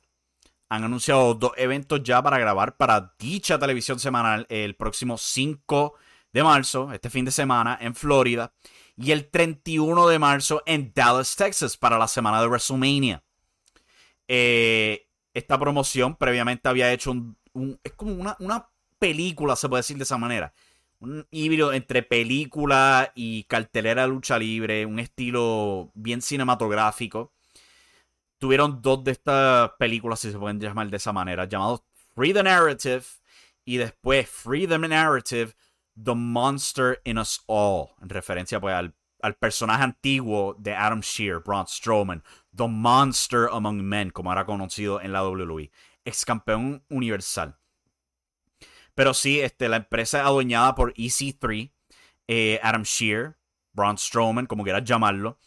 Han 0.70 0.82
anunciado 0.82 1.34
dos 1.34 1.52
eventos 1.58 2.02
ya 2.02 2.22
para 2.22 2.38
grabar 2.38 2.78
para 2.78 3.14
dicha 3.18 3.58
televisión 3.58 3.98
semanal 3.98 4.46
el 4.48 4.76
próximo 4.76 5.18
5 5.18 5.96
de 6.32 6.42
marzo, 6.42 6.90
este 6.94 7.10
fin 7.10 7.26
de 7.26 7.32
semana, 7.32 7.76
en 7.78 7.94
Florida 7.94 8.54
y 8.96 9.10
el 9.10 9.28
31 9.28 10.08
de 10.08 10.18
marzo 10.18 10.62
en 10.64 10.90
Dallas, 10.94 11.36
Texas, 11.36 11.76
para 11.76 11.98
la 11.98 12.08
semana 12.08 12.40
de 12.40 12.48
WrestleMania. 12.48 13.22
Eh, 14.26 15.06
esta 15.34 15.58
promoción 15.58 16.16
previamente 16.16 16.66
había 16.66 16.90
hecho 16.94 17.10
un. 17.10 17.36
Es 17.82 17.92
como 17.92 18.12
una, 18.12 18.36
una, 18.40 18.68
película, 18.98 19.56
se 19.56 19.68
puede 19.68 19.80
decir 19.80 19.96
de 19.96 20.02
esa 20.02 20.18
manera. 20.18 20.52
Un 21.00 21.26
híbrido 21.30 21.72
entre 21.72 22.02
película 22.02 23.12
y 23.14 23.44
cartelera 23.44 24.02
de 24.02 24.08
lucha 24.08 24.38
libre, 24.38 24.84
un 24.84 24.98
estilo 24.98 25.92
bien 25.94 26.20
cinematográfico. 26.20 27.32
Tuvieron 28.38 28.82
dos 28.82 29.04
de 29.04 29.12
estas 29.12 29.70
películas, 29.78 30.20
si 30.20 30.32
se 30.32 30.38
pueden 30.38 30.60
llamar 30.60 30.90
de 30.90 30.96
esa 30.96 31.12
manera, 31.12 31.44
llamados 31.44 31.82
Free 32.14 32.32
the 32.32 32.42
Narrative 32.42 33.04
y 33.64 33.76
después 33.76 34.28
Free 34.28 34.66
the 34.66 34.78
Narrative 34.78 35.54
The 36.02 36.14
Monster 36.14 37.00
in 37.04 37.18
Us 37.18 37.42
All, 37.46 37.88
en 38.00 38.08
referencia 38.08 38.60
pues, 38.60 38.74
al, 38.74 39.34
personaje 39.34 39.82
antiguo 39.82 40.54
de 40.58 40.74
Adam 40.74 41.00
Shear, 41.00 41.40
Braun 41.40 41.66
Strowman, 41.66 42.22
The 42.54 42.68
Monster 42.68 43.48
Among 43.52 43.82
Men, 43.82 44.10
como 44.10 44.32
era 44.32 44.46
conocido 44.46 45.00
en 45.00 45.12
la 45.12 45.28
WWE, 45.28 45.70
ex 46.08 46.24
campeón 46.24 46.84
universal. 46.88 47.58
Pero 48.94 49.14
sí, 49.14 49.40
este, 49.40 49.68
la 49.68 49.76
empresa 49.76 50.18
es 50.18 50.24
adueñada 50.24 50.74
por 50.74 50.92
EC3, 50.94 51.72
eh, 52.26 52.58
Adam 52.62 52.82
Shear, 52.82 53.38
Braun 53.72 53.96
Strowman, 53.96 54.46
como 54.46 54.64
quieras 54.64 54.84
llamarlo. 54.84 55.38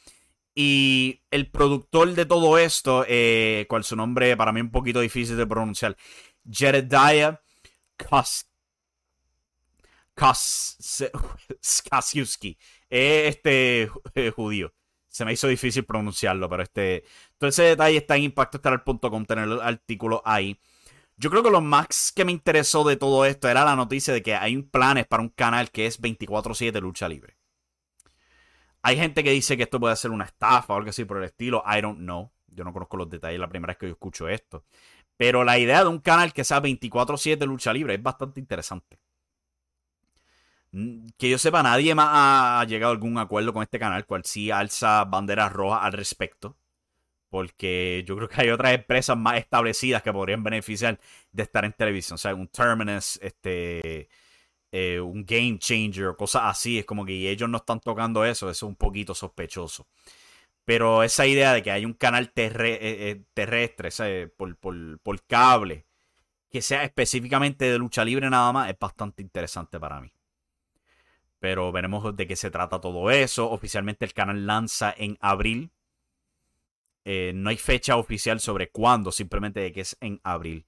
Y 0.55 1.21
el 1.31 1.49
productor 1.51 2.13
de 2.13 2.25
todo 2.25 2.57
esto, 2.57 3.05
eh, 3.07 3.65
cual 3.69 3.83
su 3.83 3.95
nombre 3.95 4.37
para 4.37 4.51
mí 4.51 4.61
un 4.61 4.71
poquito 4.71 4.99
difícil 4.99 5.37
de 5.37 5.47
pronunciar, 5.47 5.97
Jedediah 6.49 7.41
Kost 7.97 8.51
Kasiuski. 11.89 12.57
este 12.89 13.89
eh, 14.15 14.31
judío. 14.31 14.73
Se 15.07 15.25
me 15.25 15.33
hizo 15.33 15.47
difícil 15.47 15.83
pronunciarlo, 15.85 16.49
pero 16.49 16.63
este. 16.63 17.03
Todo 17.41 17.49
ese 17.49 17.63
detalle 17.63 17.97
está 17.97 18.17
en 18.17 18.21
impactoestelar.com, 18.25 19.25
tener 19.25 19.45
el 19.45 19.61
artículo 19.61 20.21
ahí. 20.25 20.61
Yo 21.17 21.31
creo 21.31 21.41
que 21.41 21.49
lo 21.49 21.59
más 21.59 22.11
que 22.15 22.23
me 22.23 22.31
interesó 22.31 22.83
de 22.83 22.97
todo 22.97 23.25
esto 23.25 23.49
era 23.49 23.65
la 23.65 23.75
noticia 23.75 24.13
de 24.13 24.21
que 24.21 24.35
hay 24.35 24.61
planes 24.61 25.07
para 25.07 25.23
un 25.23 25.29
canal 25.29 25.71
que 25.71 25.87
es 25.87 25.99
24-7 25.99 26.79
lucha 26.79 27.09
libre. 27.09 27.39
Hay 28.83 28.95
gente 28.95 29.23
que 29.23 29.31
dice 29.31 29.57
que 29.57 29.63
esto 29.63 29.79
puede 29.79 29.95
ser 29.95 30.11
una 30.11 30.25
estafa 30.25 30.71
o 30.71 30.77
algo 30.77 30.91
así 30.91 31.03
por 31.03 31.17
el 31.17 31.23
estilo. 31.23 31.63
I 31.65 31.81
don't 31.81 31.97
know. 31.97 32.31
Yo 32.45 32.63
no 32.63 32.73
conozco 32.73 32.95
los 32.95 33.09
detalles, 33.09 33.39
la 33.39 33.49
primera 33.49 33.71
vez 33.71 33.79
que 33.79 33.87
yo 33.87 33.93
escucho 33.93 34.29
esto. 34.29 34.63
Pero 35.17 35.43
la 35.43 35.57
idea 35.57 35.79
de 35.83 35.89
un 35.89 35.97
canal 35.97 36.33
que 36.33 36.43
sea 36.43 36.61
24-7 36.61 37.43
lucha 37.47 37.73
libre 37.73 37.95
es 37.95 38.03
bastante 38.03 38.39
interesante. 38.39 38.99
Que 41.17 41.27
yo 41.27 41.39
sepa, 41.39 41.63
nadie 41.63 41.95
más 41.95 42.07
ha 42.11 42.63
llegado 42.65 42.91
a 42.91 42.93
algún 42.93 43.17
acuerdo 43.17 43.51
con 43.51 43.63
este 43.63 43.79
canal, 43.79 44.05
cual 44.05 44.25
sí 44.25 44.51
alza 44.51 45.05
banderas 45.05 45.51
rojas 45.51 45.79
al 45.81 45.93
respecto. 45.93 46.55
Porque 47.31 48.03
yo 48.05 48.17
creo 48.17 48.29
que 48.29 48.41
hay 48.41 48.49
otras 48.49 48.73
empresas 48.73 49.17
más 49.17 49.37
establecidas 49.39 50.03
que 50.03 50.13
podrían 50.13 50.43
beneficiar 50.43 50.99
de 51.31 51.43
estar 51.43 51.65
en 51.65 51.73
televisión. 51.73 52.15
O 52.15 52.17
sea, 52.17 52.35
un 52.35 52.49
Terminus, 52.49 53.17
este, 53.23 54.09
eh, 54.71 54.99
un 54.99 55.25
Game 55.25 55.57
Changer, 55.57 56.15
cosas 56.17 56.43
así. 56.45 56.79
Es 56.79 56.85
como 56.85 57.05
que 57.05 57.31
ellos 57.31 57.49
no 57.49 57.57
están 57.59 57.79
tocando 57.79 58.25
eso. 58.25 58.49
Eso 58.49 58.51
es 58.51 58.63
un 58.63 58.75
poquito 58.75 59.15
sospechoso. 59.15 59.87
Pero 60.65 61.03
esa 61.03 61.25
idea 61.25 61.53
de 61.53 61.63
que 61.63 61.71
hay 61.71 61.85
un 61.85 61.93
canal 61.93 62.31
eh, 62.35 62.51
eh, 62.81 63.23
terrestre, 63.33 64.27
Por, 64.37 64.57
por 64.57 65.23
cable, 65.25 65.85
que 66.51 66.61
sea 66.61 66.83
específicamente 66.83 67.65
de 67.65 67.77
lucha 67.79 68.05
libre 68.05 68.29
nada 68.29 68.51
más, 68.51 68.69
es 68.69 68.77
bastante 68.77 69.21
interesante 69.21 69.79
para 69.79 70.01
mí. 70.01 70.11
Pero 71.39 71.71
veremos 71.71 72.15
de 72.15 72.27
qué 72.27 72.35
se 72.35 72.51
trata 72.51 72.81
todo 72.81 73.09
eso. 73.09 73.49
Oficialmente 73.49 74.05
el 74.05 74.13
canal 74.13 74.45
lanza 74.45 74.93
en 74.97 75.17
abril. 75.21 75.71
Eh, 77.05 77.31
no 77.35 77.49
hay 77.49 77.57
fecha 77.57 77.95
oficial 77.97 78.39
sobre 78.39 78.69
cuándo, 78.69 79.11
simplemente 79.11 79.59
de 79.59 79.71
que 79.71 79.81
es 79.81 79.97
en 80.01 80.19
abril. 80.23 80.65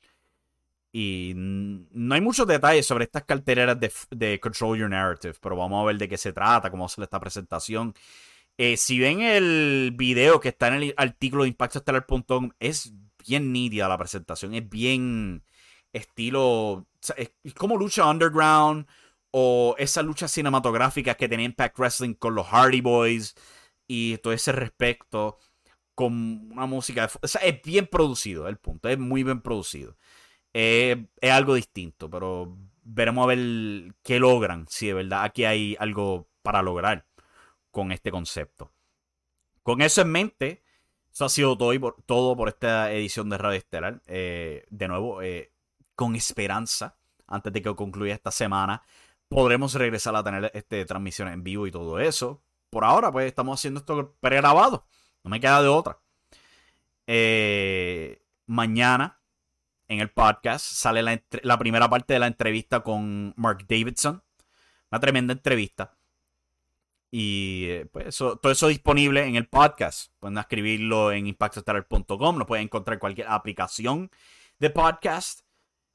Y 0.92 1.34
no 1.36 2.14
hay 2.14 2.22
muchos 2.22 2.46
detalles 2.48 2.86
sobre 2.86 3.06
estas 3.06 3.24
cartereras 3.24 3.78
de, 4.12 4.40
Control 4.40 4.78
Your 4.78 4.90
Narrative, 4.90 5.34
pero 5.42 5.56
vamos 5.56 5.82
a 5.82 5.86
ver 5.88 5.98
de 5.98 6.08
qué 6.08 6.18
se 6.18 6.34
trata, 6.34 6.70
cómo 6.70 6.88
sale 6.88 7.06
esta 7.06 7.20
presentación. 7.20 7.96
Eh, 8.58 8.78
si 8.78 9.00
ven 9.00 9.22
el 9.22 9.94
video 9.96 10.40
que 10.40 10.50
está 10.50 10.68
en 10.68 10.76
el 10.76 10.94
artículo 10.98 11.44
de 11.44 11.50
impactoestelar.com, 11.50 12.52
es 12.60 12.94
bien 13.28 13.52
nítida 13.52 13.88
la 13.88 13.98
presentación, 13.98 14.54
es 14.54 14.70
bien 14.70 15.44
estilo. 15.94 16.88
Es 17.18 17.54
como 17.56 17.78
lucha 17.78 18.08
underground 18.10 18.88
o 19.32 19.76
esa 19.80 20.04
lucha 20.04 20.28
cinematográfica 20.28 21.16
que 21.16 21.28
tenía 21.28 21.48
Impact 21.48 21.78
Wrestling 21.80 22.14
con 22.14 22.36
los 22.36 22.48
Hardy 22.48 22.82
Boys 22.82 23.36
y 23.88 24.18
todo 24.20 24.34
ese 24.34 24.52
respecto 24.52 25.40
con 25.96 26.52
una 26.52 26.66
música. 26.66 27.10
o 27.22 27.28
sea, 27.28 27.42
es 27.42 27.62
bien 27.62 27.88
producido, 27.88 28.48
el 28.48 28.58
punto. 28.58 28.90
Es 28.90 28.98
muy 28.98 29.24
bien 29.24 29.42
producido. 29.42 29.96
es 30.54 30.98
algo 31.32 31.56
distinto, 31.56 32.10
pero 32.10 32.58
veremos 32.84 33.24
a 33.24 33.28
ver 33.28 33.96
qué 34.04 34.20
logran. 34.20 34.68
Si 34.70 34.88
de 34.88 34.94
verdad 34.94 35.24
aquí 35.24 35.46
hay 35.46 35.76
algo 35.80 36.30
para 36.42 36.62
lograr 36.62 37.06
con 37.72 37.92
este 37.92 38.12
concepto. 38.12 38.72
Con 39.64 39.82
eso 39.82 40.02
en 40.02 40.12
mente, 40.12 40.64
eso 41.12 41.26
ha 41.26 41.30
sido 41.30 41.58
todo, 41.58 41.80
por, 41.80 42.02
todo 42.06 42.36
por 42.36 42.50
esta 42.50 42.92
edición 42.92 43.30
de 43.30 43.38
Radio 43.38 43.58
Estelar. 43.58 44.02
Eh, 44.08 44.66
de 44.70 44.88
nuevo, 44.88 45.22
eh, 45.22 45.54
con 45.96 46.16
esperanza, 46.16 46.98
antes 47.28 47.54
de 47.54 47.62
que 47.62 47.76
concluya 47.76 48.14
esta 48.14 48.32
semana, 48.32 48.84
podremos 49.30 49.74
regresar 49.74 50.16
a 50.16 50.24
tener 50.24 50.52
este, 50.54 50.86
transmisiones 50.86 51.34
en 51.34 51.44
vivo 51.44 51.66
y 51.66 51.72
todo 51.72 52.00
eso. 52.00 52.44
Por 52.70 52.84
ahora, 52.84 53.12
pues 53.12 53.28
estamos 53.28 53.60
haciendo 53.60 53.80
esto 53.80 54.16
pregrabado. 54.20 54.86
No 55.24 55.30
me 55.30 55.40
queda 55.40 55.62
de 55.62 55.70
otra. 55.70 56.00
Eh, 57.08 58.22
mañana 58.46 59.20
en 59.88 60.00
el 60.00 60.10
podcast 60.10 60.66
sale 60.66 61.04
la, 61.04 61.60
primera 61.60 61.90
parte 61.90 62.14
de 62.14 62.20
la 62.20 62.28
entrevista 62.28 62.82
con 62.82 63.34
Mark 63.38 63.66
Davidson. 63.68 64.24
Una 64.92 65.00
tremenda 65.00 65.34
entrevista. 65.34 65.96
Y 67.12 67.66
eh, 67.68 67.86
pues 67.92 68.18
todo 68.18 68.52
eso 68.52 68.68
disponible 68.68 69.26
en 69.26 69.36
el 69.36 69.48
podcast. 69.48 70.12
Pueden 70.20 70.38
escribirlo 70.38 71.12
en 71.12 71.28
impactostellar.com. 71.28 72.38
Lo 72.38 72.46
pueden 72.46 72.66
encontrar 72.66 72.96
en 72.96 73.00
cualquier 73.00 73.28
aplicación 73.28 74.10
de 74.60 74.70
podcast. 74.70 75.42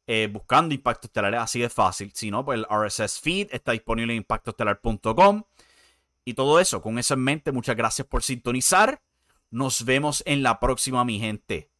Eh, 0.07 0.27
buscando 0.33 0.75
Impacto 0.75 1.07
Estelar, 1.07 1.35
así 1.35 1.61
de 1.61 1.69
fácil. 1.69 2.13
Si 2.15 2.31
no, 2.31 2.43
pues 2.45 2.59
el 2.59 2.67
RSS 2.71 3.21
feed 3.21 3.49
está 3.51 3.73
disponible 3.73 4.15
en 4.15 4.19
impactoestelar.com. 4.19 5.43
Y 6.25 6.35
todo 6.35 6.61
eso, 6.61 6.81
con 6.81 6.99
eso 6.99 7.15
en 7.15 7.21
mente, 7.21 7.53
muchas 7.53 7.77
gracias 7.77 8.07
por 8.07 8.23
sintonizar. 8.23 9.03
Nos 9.51 9.85
vemos 9.85 10.23
en 10.27 10.43
la 10.43 10.61
próxima, 10.61 11.05
mi 11.05 11.19
gente. 11.19 11.71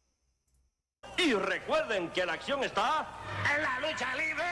Y 1.17 1.33
recuerden 1.33 2.09
que 2.09 2.25
la 2.25 2.33
acción 2.33 2.63
está 2.63 3.07
en 3.55 3.61
la 3.61 3.79
lucha 3.87 4.15
libre. 4.15 4.45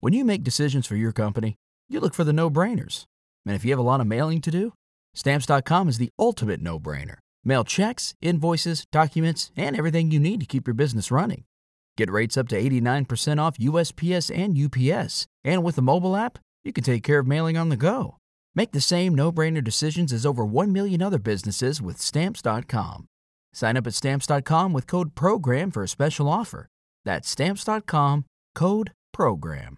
When 0.00 0.12
you 0.12 0.24
make 0.24 0.42
decisions 0.42 0.86
for 0.86 0.96
your 0.96 1.12
company, 1.12 1.56
you 1.88 2.00
look 2.00 2.14
for 2.14 2.24
the 2.24 2.32
no-brainers. 2.32 3.04
And 3.46 3.54
if 3.54 3.64
you 3.64 3.70
have 3.70 3.78
a 3.78 3.82
lot 3.82 4.00
of 4.00 4.06
mailing 4.06 4.40
to 4.42 4.50
do, 4.50 4.72
stamps.com 5.14 5.88
is 5.88 5.98
the 5.98 6.10
ultimate 6.18 6.60
no-brainer. 6.60 7.18
Mail 7.44 7.62
checks, 7.62 8.14
invoices, 8.20 8.86
documents, 8.90 9.52
and 9.56 9.76
everything 9.76 10.10
you 10.10 10.18
need 10.18 10.40
to 10.40 10.46
keep 10.46 10.66
your 10.66 10.74
business 10.74 11.12
running. 11.12 11.44
Get 11.96 12.10
rates 12.10 12.36
up 12.36 12.48
to 12.48 12.60
89% 12.60 13.40
off 13.40 13.56
USPS 13.58 14.36
and 14.36 14.58
UPS. 14.58 15.26
And 15.44 15.62
with 15.62 15.76
the 15.76 15.82
mobile 15.82 16.16
app, 16.16 16.38
you 16.64 16.72
can 16.72 16.82
take 16.82 17.04
care 17.04 17.20
of 17.20 17.26
mailing 17.28 17.56
on 17.56 17.68
the 17.68 17.76
go. 17.76 18.16
Make 18.56 18.72
the 18.72 18.80
same 18.80 19.14
no 19.14 19.30
brainer 19.30 19.62
decisions 19.62 20.12
as 20.14 20.24
over 20.24 20.44
1 20.44 20.72
million 20.72 21.02
other 21.02 21.18
businesses 21.18 21.82
with 21.82 22.00
Stamps.com. 22.00 23.06
Sign 23.52 23.76
up 23.76 23.86
at 23.86 23.94
Stamps.com 23.94 24.72
with 24.72 24.86
code 24.86 25.14
PROGRAM 25.14 25.70
for 25.70 25.82
a 25.82 25.88
special 25.88 26.26
offer. 26.26 26.66
That's 27.04 27.28
Stamps.com 27.28 28.24
code 28.54 28.92
PROGRAM. 29.12 29.76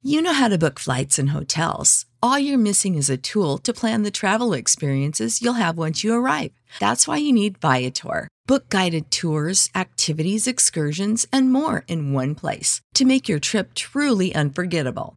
You 0.00 0.22
know 0.22 0.32
how 0.32 0.46
to 0.46 0.56
book 0.58 0.78
flights 0.78 1.18
and 1.18 1.30
hotels. 1.30 2.06
All 2.22 2.38
you're 2.38 2.56
missing 2.56 2.94
is 2.94 3.10
a 3.10 3.16
tool 3.16 3.58
to 3.58 3.72
plan 3.72 4.04
the 4.04 4.12
travel 4.12 4.52
experiences 4.52 5.42
you'll 5.42 5.54
have 5.54 5.76
once 5.76 6.04
you 6.04 6.14
arrive. 6.14 6.52
That's 6.78 7.08
why 7.08 7.16
you 7.16 7.32
need 7.32 7.58
Viator. 7.58 8.28
Book 8.46 8.68
guided 8.68 9.10
tours, 9.10 9.68
activities, 9.74 10.46
excursions, 10.46 11.26
and 11.32 11.52
more 11.52 11.84
in 11.88 12.12
one 12.12 12.36
place 12.36 12.80
to 12.94 13.04
make 13.04 13.28
your 13.28 13.40
trip 13.40 13.74
truly 13.74 14.32
unforgettable. 14.32 15.16